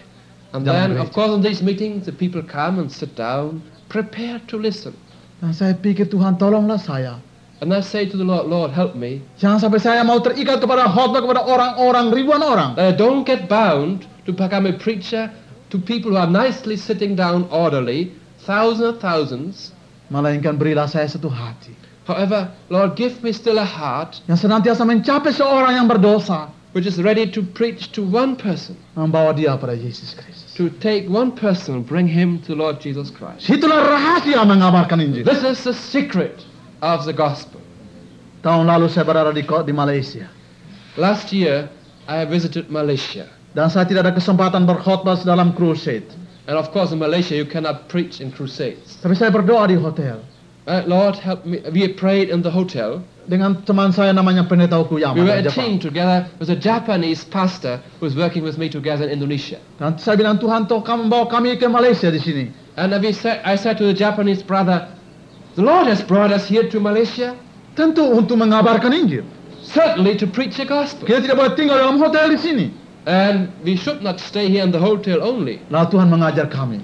And 0.55 0.62
Dalam 0.62 0.94
then, 0.94 1.02
of 1.02 1.11
gereja. 1.11 1.16
course, 1.18 1.33
in 1.35 1.42
these 1.42 1.59
meetings, 1.59 2.07
the 2.07 2.14
people 2.14 2.38
come 2.38 2.78
and 2.78 2.87
sit 2.87 3.18
down, 3.18 3.66
prepared 3.90 4.46
to 4.46 4.55
listen. 4.62 4.94
Dan 5.42 5.50
saya 5.50 5.74
pikir 5.74 6.07
Tuhan 6.07 6.38
tolonglah 6.38 6.78
saya. 6.78 7.18
And 7.62 7.70
I 7.72 7.79
say 7.79 8.11
to 8.11 8.16
the 8.18 8.27
Lord, 8.27 8.51
Lord, 8.51 8.75
help 8.75 8.98
me, 8.98 9.22
Jangan 9.38 9.62
sampai 9.62 9.79
saya 9.79 10.03
mau 10.03 10.18
terikat 10.18 10.59
kepada 10.59 10.90
khotbah 10.90 11.22
kepada 11.22 11.46
orang-orang 11.46 12.11
ribuan 12.11 12.42
orang. 12.42 12.75
that 12.75 12.90
I 12.90 12.94
don't 12.98 13.22
get 13.22 13.46
bound 13.46 14.03
to 14.27 14.35
become 14.35 14.66
a 14.66 14.75
preacher 14.75 15.31
to 15.70 15.79
people 15.79 16.11
who 16.11 16.18
are 16.18 16.27
nicely 16.27 16.75
sitting 16.75 17.14
down 17.14 17.46
orderly, 17.55 18.11
thousands 18.42 18.83
and 18.83 18.98
thousands. 18.98 19.55
Melainkan 20.11 20.59
berilah 20.59 20.90
saya 20.90 21.07
satu 21.07 21.31
hati. 21.31 21.70
However, 22.03 22.51
Lord, 22.66 22.98
give 22.98 23.22
me 23.22 23.31
still 23.31 23.62
a 23.62 23.64
heart 23.64 24.18
Yang 24.27 24.42
senantiasa 24.42 24.83
mencapai 24.83 25.31
seorang 25.31 25.79
yang 25.79 25.87
berdosa. 25.87 26.51
which 26.75 26.88
is 26.88 26.98
ready 26.98 27.31
to 27.31 27.46
preach 27.55 27.94
to 27.94 28.03
one 28.03 28.35
person, 28.35 28.75
Membawa 28.98 29.31
dia 29.37 29.55
pada 29.55 29.79
Yesus 29.79 30.18
Kristus. 30.18 30.51
to 30.59 30.66
take 30.83 31.07
one 31.07 31.31
person 31.31 31.79
and 31.79 31.87
bring 31.87 32.11
him 32.11 32.42
to 32.42 32.59
Lord 32.59 32.83
Jesus 32.83 33.07
Christ. 33.07 33.46
Itulah 33.46 33.87
rahasia 33.87 34.42
mengabarkan 34.42 34.98
Injil. 34.98 35.22
This 35.22 35.46
is 35.46 35.62
the 35.62 35.70
secret 35.77 36.42
of 36.83 37.07
the 37.07 37.14
gospel. 37.14 37.62
Tahun 38.42 38.66
lalu 38.66 38.90
saya 38.90 39.07
berada 39.07 39.31
di, 39.31 39.47
di 39.47 39.73
Malaysia. 39.73 40.27
Last 40.99 41.31
year, 41.31 41.71
I 42.11 42.27
visited 42.27 42.68
Malaysia. 42.68 43.31
Dan 43.55 43.71
saya 43.71 43.87
tidak 43.87 44.11
ada 44.11 44.12
kesempatan 44.18 44.66
berkhotbah 44.66 45.23
dalam 45.23 45.55
crusade. 45.55 46.11
And 46.51 46.59
of 46.59 46.75
course, 46.75 46.90
in 46.90 46.99
Malaysia, 46.99 47.38
you 47.38 47.47
cannot 47.47 47.87
preach 47.87 48.18
in 48.18 48.35
crusades. 48.35 48.99
Tapi 48.99 49.14
saya 49.14 49.31
berdoa 49.31 49.71
di 49.71 49.79
hotel. 49.79 50.27
Uh, 50.66 50.83
Lord, 50.90 51.14
help 51.14 51.47
me. 51.47 51.62
We 51.71 51.87
prayed 51.95 52.35
in 52.35 52.42
the 52.42 52.51
hotel. 52.51 53.07
Dengan 53.23 53.62
teman 53.62 53.95
saya 53.95 54.11
namanya 54.11 54.42
Pendeta 54.51 54.75
Okuyama 54.83 55.14
We 55.14 55.23
were 55.23 55.38
a 55.38 55.47
team 55.47 55.79
together 55.79 56.27
with 56.42 56.51
a 56.51 56.59
Japanese 56.59 57.23
pastor 57.23 57.79
who 58.03 58.11
was 58.11 58.18
working 58.18 58.42
with 58.42 58.59
me 58.59 58.66
together 58.66 59.07
in 59.07 59.23
Indonesia. 59.23 59.62
Dan 59.79 59.95
saya 60.03 60.18
bilang, 60.18 60.42
Tuhan 60.42 60.66
toh 60.66 60.83
kamu 60.83 61.07
membawa 61.07 61.31
kami 61.31 61.55
ke 61.55 61.71
Malaysia 61.71 62.11
di 62.11 62.18
sini. 62.18 62.51
And 62.75 62.90
we 62.99 63.14
said, 63.14 63.38
I 63.47 63.55
said 63.55 63.79
to 63.79 63.87
the 63.87 63.95
Japanese 63.95 64.42
brother, 64.42 64.90
the 65.54 65.62
Lord 65.62 65.86
has 65.86 66.02
brought 66.02 66.32
us 66.32 66.46
here 66.48 66.68
to 66.68 66.78
Malaysia, 66.80 67.36
Tentu 67.72 68.04
untuk 68.04 68.36
mengabarkan 68.36 68.92
Injil. 68.92 69.24
certainly 69.62 70.16
to 70.18 70.26
preach 70.26 70.56
the 70.60 70.66
gospel. 70.66 71.06
Kita 71.08 71.24
tidak 71.24 71.36
boleh 71.40 71.52
tinggal 71.56 71.78
dalam 71.80 71.96
hotel 71.96 72.34
di 72.34 72.38
sini. 72.38 72.66
And 73.08 73.50
we 73.66 73.74
should 73.74 74.02
not 74.04 74.20
stay 74.22 74.46
here 74.46 74.62
in 74.62 74.70
the 74.70 74.78
hotel 74.78 75.22
only. 75.24 75.58
Lalu 75.72 75.86
Tuhan 75.98 76.06
mengajar 76.12 76.46
kami 76.46 76.78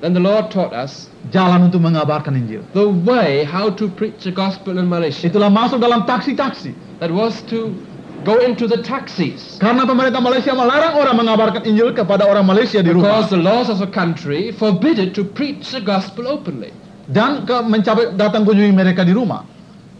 Then 0.00 0.14
the 0.14 0.22
Lord 0.22 0.48
taught 0.54 0.70
us 0.70 1.10
jalan 1.34 1.68
untuk 1.68 1.82
mengabarkan 1.82 2.38
Injil. 2.38 2.62
the 2.72 2.86
way 2.86 3.42
how 3.42 3.68
to 3.74 3.90
preach 3.90 4.22
the 4.22 4.30
gospel 4.30 4.78
in 4.78 4.86
Malaysia. 4.86 5.26
Itulah 5.26 5.50
masuk 5.50 5.82
dalam 5.82 6.06
taksi-taksi. 6.06 7.02
That 7.02 7.10
was 7.10 7.42
to 7.50 7.74
go 8.22 8.38
into 8.38 8.70
the 8.70 8.78
taxis. 8.78 9.58
Karena 9.58 9.82
pemerintah 9.82 10.22
Malaysia 10.22 10.54
melarang 10.54 10.94
orang 10.94 11.18
mengabarkan 11.18 11.66
Injil 11.66 11.90
kepada 11.98 12.30
orang 12.30 12.46
Malaysia 12.46 12.78
di 12.78 12.94
rumah. 12.94 13.26
Because 13.26 13.34
the 13.34 13.42
laws 13.42 13.66
of 13.66 13.82
the 13.82 13.90
country 13.90 14.54
forbid 14.54 15.02
it 15.02 15.18
to 15.18 15.26
preach 15.26 15.74
the 15.74 15.82
gospel 15.82 16.30
openly. 16.30 16.70
Dan 17.08 17.48
ke 17.48 17.56
mencapai 17.64 18.12
datang 18.20 18.44
kunjungi 18.44 18.76
mereka 18.76 19.00
di 19.00 19.16
rumah. 19.16 19.44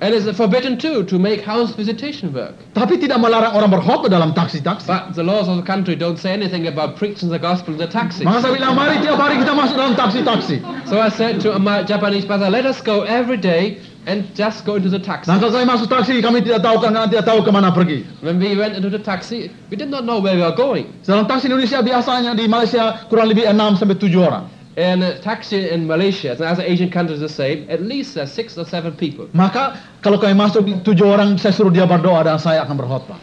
And 0.01 0.15
it's 0.15 0.31
forbidden 0.37 0.79
too 0.79 1.03
to 1.11 1.19
make 1.19 1.43
house 1.43 1.75
visitation 1.75 2.31
work. 2.31 2.55
Tapi 2.71 3.03
tidak 3.03 3.19
melarang 3.19 3.51
orang 3.51 3.67
berkhotbah 3.67 4.07
dalam 4.07 4.31
taksi-taksi. 4.31 4.87
But 4.87 5.19
the 5.19 5.27
laws 5.27 5.51
of 5.51 5.59
the 5.59 5.67
country 5.67 5.99
don't 5.99 6.23
say 6.23 6.31
anything 6.31 6.71
about 6.71 6.95
preaching 6.95 7.27
the 7.35 7.41
gospel 7.43 7.75
in 7.75 7.83
the 7.83 7.91
taxis. 7.91 8.23
Maka 8.23 8.47
saya 8.47 8.55
bilang, 8.55 8.79
mari 8.79 9.03
tiap 9.03 9.19
hari 9.19 9.43
kita 9.43 9.59
masuk 9.59 9.75
dalam 9.75 9.99
taksi-taksi. 9.99 10.63
So 10.87 11.03
I 11.03 11.11
said 11.11 11.43
to 11.43 11.59
my 11.59 11.83
Japanese 11.83 12.23
brother, 12.23 12.47
let 12.47 12.63
us 12.63 12.79
go 12.79 13.03
every 13.11 13.43
day 13.43 13.83
and 14.07 14.23
just 14.39 14.63
go 14.63 14.79
into 14.79 14.87
the 14.87 15.03
taxi. 15.03 15.27
Dan 15.27 15.43
kami 15.43 15.67
masuk 15.67 15.91
taksi, 15.91 16.23
kami 16.23 16.47
tidak 16.47 16.63
tahu 16.63 16.79
karena 16.79 17.11
tidak 17.11 17.27
tahu 17.27 17.43
ke 17.43 17.51
mana 17.51 17.75
pergi. 17.75 18.07
When 18.23 18.39
we 18.39 18.55
went 18.55 18.79
into 18.79 18.95
the 18.95 19.03
taxi, 19.03 19.51
we 19.67 19.75
did 19.75 19.91
not 19.91 20.07
know 20.07 20.23
where 20.23 20.39
we 20.39 20.47
were 20.47 20.55
going. 20.55 20.95
Dalam 21.03 21.27
taksi 21.27 21.51
Indonesia 21.51 21.83
biasanya 21.83 22.39
di 22.39 22.47
Malaysia 22.47 23.03
kurang 23.11 23.35
lebih 23.35 23.51
6 23.51 23.83
sampai 23.83 23.99
7 23.99 24.15
orang. 24.15 24.47
And 24.79 25.03
a 25.03 25.19
taxi 25.19 25.75
in 25.75 25.91
Malaysia, 25.91 26.39
and 26.39 26.47
as 26.47 26.63
Asian 26.63 26.87
countries 26.87 27.19
the 27.19 27.29
same, 27.29 27.67
at 27.67 27.83
least 27.83 28.15
there's 28.15 28.31
six 28.31 28.55
or 28.55 28.63
seven 28.63 28.95
people. 28.95 29.27
Maka 29.35 29.75
kalau 30.07 30.23
kami 30.23 30.39
masuk 30.39 30.63
7 30.87 31.03
orang, 31.03 31.35
saya 31.35 31.51
suruh 31.51 31.75
dia 31.75 31.83
berdoa 31.83 32.23
dan 32.23 32.39
saya 32.39 32.63
akan 32.63 32.79
berkhotbah. 32.79 33.19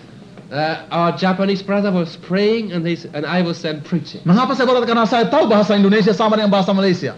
Uh, 0.52 0.84
our 0.92 1.16
Japanese 1.16 1.64
brother 1.64 1.96
was 1.96 2.20
praying 2.20 2.76
and, 2.76 2.84
they, 2.84 3.00
and 3.16 3.24
I 3.24 3.40
was 3.40 3.64
then 3.64 3.80
preaching. 3.80 4.20
Mengapa 4.28 4.52
saya 4.52 4.68
berkata? 4.68 4.84
Karena 4.84 5.08
saya 5.08 5.32
tahu 5.32 5.48
bahasa 5.48 5.80
Indonesia 5.80 6.12
sama 6.12 6.36
dengan 6.36 6.52
bahasa 6.52 6.76
Malaysia. 6.76 7.16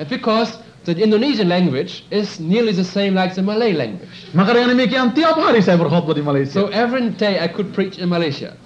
And 0.00 0.08
because 0.08 0.56
the 0.88 0.96
Indonesian 0.96 1.52
language 1.52 2.08
is 2.08 2.40
nearly 2.40 2.72
the 2.72 2.88
same 2.88 3.12
like 3.12 3.36
the 3.36 3.44
Malay 3.44 3.76
language. 3.76 4.32
Maka 4.32 4.56
dengan 4.56 4.80
demikian 4.80 5.12
tiap 5.12 5.36
hari 5.36 5.60
saya 5.60 5.76
berkhotbah 5.76 6.16
di 6.16 6.24
Malaysia. 6.24 6.56
So 6.56 6.72
every 6.72 7.12
day 7.20 7.36
I 7.36 7.52
could 7.52 7.76
preach 7.76 8.00
in 8.00 8.08
Malaysia. 8.08 8.56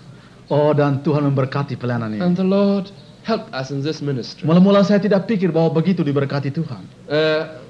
Oh 0.46 0.70
dan 0.70 1.02
Tuhan 1.02 1.26
memberkati 1.26 1.74
pelayanan 1.74 2.14
ini. 2.14 2.22
And 2.22 2.38
the 2.38 2.46
Lord 2.46 2.94
help 3.28 3.44
us 3.52 3.68
in 3.68 3.84
this 3.84 4.00
ministry. 4.00 4.48
Mula-mula 4.48 4.80
saya 4.80 4.96
tidak 5.04 5.28
pikir 5.28 5.52
bahwa 5.52 5.76
begitu 5.76 6.00
diberkati 6.00 6.48
Tuhan. 6.48 6.88
Uh, 7.12 7.60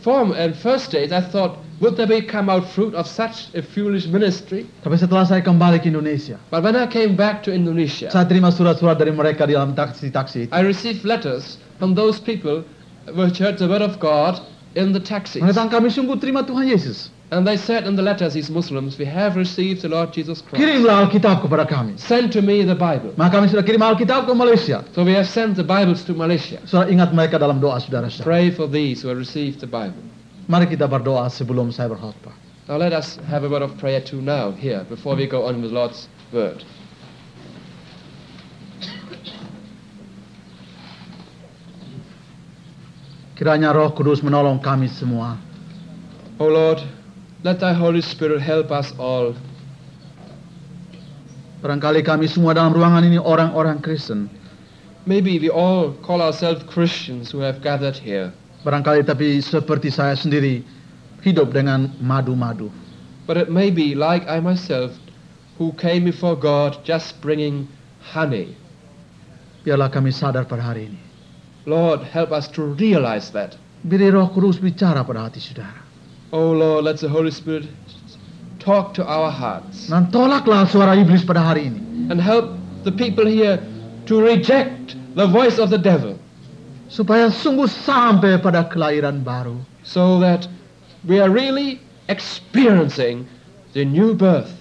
form 0.00 0.32
and 0.32 0.56
first 0.56 0.88
days, 0.88 1.12
I 1.12 1.20
thought, 1.20 1.60
would 1.84 2.00
there 2.00 2.08
be 2.08 2.24
come 2.24 2.48
out 2.48 2.64
fruit 2.72 2.96
of 2.96 3.04
such 3.04 3.52
a 3.52 3.60
foolish 3.60 4.08
ministry? 4.08 4.64
Tapi 4.80 4.96
setelah 4.96 5.28
saya 5.28 5.44
kembali 5.44 5.84
ke 5.84 5.92
Indonesia, 5.92 6.40
But 6.48 6.64
when 6.64 6.72
I 6.72 6.88
came 6.88 7.12
back 7.12 7.44
to 7.44 7.52
Indonesia, 7.52 8.08
saya 8.08 8.24
terima 8.24 8.48
surat-surat 8.48 8.96
dari 8.96 9.12
mereka 9.12 9.44
di 9.44 9.52
dalam 9.52 9.76
taksi-taksi. 9.76 10.48
I 10.48 10.64
received 10.64 11.04
letters 11.04 11.60
from 11.76 11.92
those 11.92 12.16
people 12.16 12.64
which 13.12 13.36
heard 13.36 13.60
the 13.60 13.68
word 13.68 13.84
of 13.84 14.00
God 14.00 14.40
in 14.72 14.96
the 14.96 15.02
taxis. 15.04 15.44
Mengatakan 15.44 15.68
kami 15.68 15.92
sungguh 15.92 16.16
terima 16.16 16.40
Tuhan 16.48 16.64
Yesus. 16.64 17.12
And 17.30 17.46
they 17.46 17.58
said 17.58 17.84
in 17.86 17.94
the 17.94 18.00
letters, 18.00 18.32
these 18.32 18.48
Muslims, 18.48 18.96
we 18.96 19.04
have 19.04 19.36
received 19.36 19.82
the 19.82 19.88
Lord 19.90 20.14
Jesus 20.16 20.40
Christ. 20.40 20.64
Kirimlah 20.64 21.12
Alkitab 21.12 21.44
kepada 21.44 21.68
kami. 21.68 21.98
Send 22.00 22.32
to 22.32 22.40
me 22.40 22.64
the 22.64 22.74
Bible. 22.74 23.12
Maka 23.20 23.36
kami 23.36 23.52
sudah 23.52 23.60
kirim 23.60 23.84
Alkitab 23.84 24.24
ke 24.24 24.32
Malaysia. 24.32 24.80
So 24.96 25.04
we 25.04 25.12
have 25.12 25.28
sent 25.28 25.60
the 25.60 25.64
Bibles 25.64 26.04
to 26.08 26.16
Malaysia. 26.16 26.56
Saudara 26.64 26.88
ingat 26.88 27.12
mereka 27.12 27.36
dalam 27.36 27.60
doa 27.60 27.76
saudara-saudara. 27.84 28.24
Pray 28.24 28.48
for 28.48 28.64
these 28.64 29.04
who 29.04 29.12
have 29.12 29.20
received 29.20 29.60
the 29.60 29.68
Bible. 29.68 30.00
Mari 30.48 30.72
kita 30.72 30.88
berdoa 30.88 31.28
sebelum 31.28 31.68
saya 31.68 31.92
berkhotbah. 31.92 32.32
Now 32.64 32.80
let 32.80 32.96
us 32.96 33.20
have 33.28 33.44
a 33.44 33.48
word 33.52 33.60
of 33.60 33.76
prayer 33.76 34.00
too 34.00 34.24
now, 34.24 34.56
here, 34.56 34.88
before 34.88 35.12
we 35.12 35.28
go 35.28 35.44
on 35.44 35.60
with 35.60 35.68
the 35.68 35.76
Lord's 35.76 36.08
word. 36.32 36.64
Kiranya 43.36 43.76
Roh 43.76 43.92
Kudus 43.92 44.24
menolong 44.24 44.64
kami 44.64 44.88
semua. 44.88 45.36
O 46.40 46.48
Lord, 46.48 46.80
let 47.42 47.60
thy 47.60 47.72
Holy 47.72 48.02
Spirit 48.02 48.42
help 48.42 48.70
us 48.74 48.90
all. 48.98 49.34
Barangkali 51.58 52.06
kami 52.06 52.30
semua 52.30 52.54
dalam 52.54 52.70
ruangan 52.70 53.02
ini 53.02 53.18
orang-orang 53.18 53.82
Kristen. 53.82 54.30
Maybe 55.06 55.38
we 55.38 55.50
all 55.50 55.94
call 56.04 56.22
ourselves 56.22 56.62
Christians 56.70 57.30
who 57.30 57.42
have 57.42 57.62
gathered 57.62 57.98
here. 57.98 58.30
Barangkali 58.62 59.06
tapi 59.06 59.42
seperti 59.42 59.90
saya 59.90 60.14
sendiri 60.14 60.62
hidup 61.22 61.50
dengan 61.54 61.94
madu-madu. 61.98 62.70
But 63.26 63.38
it 63.38 63.50
may 63.50 63.70
be 63.74 63.94
like 63.94 64.26
I 64.26 64.38
myself, 64.38 64.94
who 65.58 65.74
came 65.74 66.06
before 66.06 66.38
God 66.38 66.78
just 66.86 67.18
bringing 67.18 67.66
honey. 68.00 68.54
Biarlah 69.66 69.90
kami 69.90 70.14
sadar 70.14 70.46
pada 70.46 70.62
hari 70.62 70.94
ini. 70.94 71.00
Lord, 71.66 72.06
help 72.06 72.30
us 72.30 72.48
to 72.54 72.72
realize 72.78 73.34
that. 73.34 73.58
Beri 73.82 74.10
Roh 74.10 74.30
Kudus 74.30 74.62
bicara 74.62 75.02
pada 75.04 75.26
hati 75.26 75.42
saudara. 75.42 75.87
Oh 76.32 76.52
Lord, 76.52 76.84
let 76.84 76.98
the 77.00 77.08
Holy 77.08 77.30
Spirit 77.30 77.64
talk 78.58 78.92
to 78.94 79.04
our 79.06 79.30
hearts 79.30 79.88
Dan 79.88 80.10
tolaklah 80.12 80.68
suara 80.68 80.92
iblis 80.92 81.24
pada 81.24 81.40
hari 81.40 81.72
ini. 81.72 82.10
and 82.12 82.20
help 82.20 82.52
the 82.84 82.92
people 82.92 83.24
here 83.24 83.56
to 84.06 84.20
reject 84.20 84.96
the 85.16 85.26
voice 85.26 85.58
of 85.58 85.70
the 85.70 85.78
devil 85.80 86.18
Supaya 86.88 87.28
sungguh 87.28 87.68
sampai 87.68 88.40
pada 88.40 88.64
kelahiran 88.68 89.24
baru. 89.24 89.56
so 89.84 90.20
that 90.20 90.44
we 91.08 91.16
are 91.20 91.30
really 91.32 91.80
experiencing 92.08 93.24
the 93.72 93.84
new 93.84 94.12
birth 94.12 94.52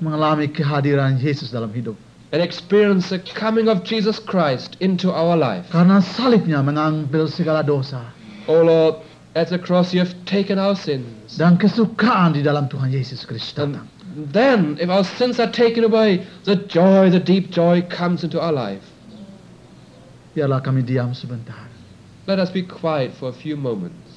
Mengalami 0.00 0.48
kehadiran 0.48 1.20
Yesus 1.20 1.52
dalam 1.52 1.68
hidup. 1.76 1.96
and 2.32 2.40
experience 2.40 3.10
the 3.12 3.18
coming 3.36 3.68
of 3.68 3.82
Jesus 3.84 4.16
Christ 4.22 4.78
into 4.80 5.10
our 5.12 5.36
life. 5.36 5.66
Karena 5.68 5.98
salibnya 6.00 6.62
mengambil 6.64 7.26
segala 7.28 7.60
dosa. 7.60 8.08
Oh 8.48 8.62
Lord, 8.64 9.02
at 9.34 9.48
the 9.48 9.58
cross 9.58 9.94
you 9.94 10.00
have 10.00 10.14
taken 10.24 10.58
our 10.58 10.74
sins. 10.74 11.36
Dan 11.38 11.58
kesukaan 11.58 12.34
di 12.34 12.42
dalam 12.42 12.66
Tuhan 12.66 12.90
Yesus 12.90 13.22
Kristus 13.24 13.58
And 13.58 13.78
then, 14.32 14.76
if 14.80 14.90
our 14.90 15.04
sins 15.04 15.38
are 15.38 15.50
taken 15.50 15.84
away, 15.84 16.26
the 16.44 16.56
joy, 16.56 17.10
the 17.10 17.20
deep 17.20 17.50
joy 17.50 17.82
comes 17.82 18.24
into 18.24 18.40
our 18.40 18.52
life. 18.52 18.82
Biarlah 20.34 20.62
kami 20.62 20.82
diam 20.82 21.14
sebentar. 21.14 21.70
Let 22.26 22.38
us 22.38 22.50
be 22.50 22.62
quiet 22.62 23.14
for 23.14 23.30
a 23.30 23.32
few 23.32 23.56
moments. 23.56 24.09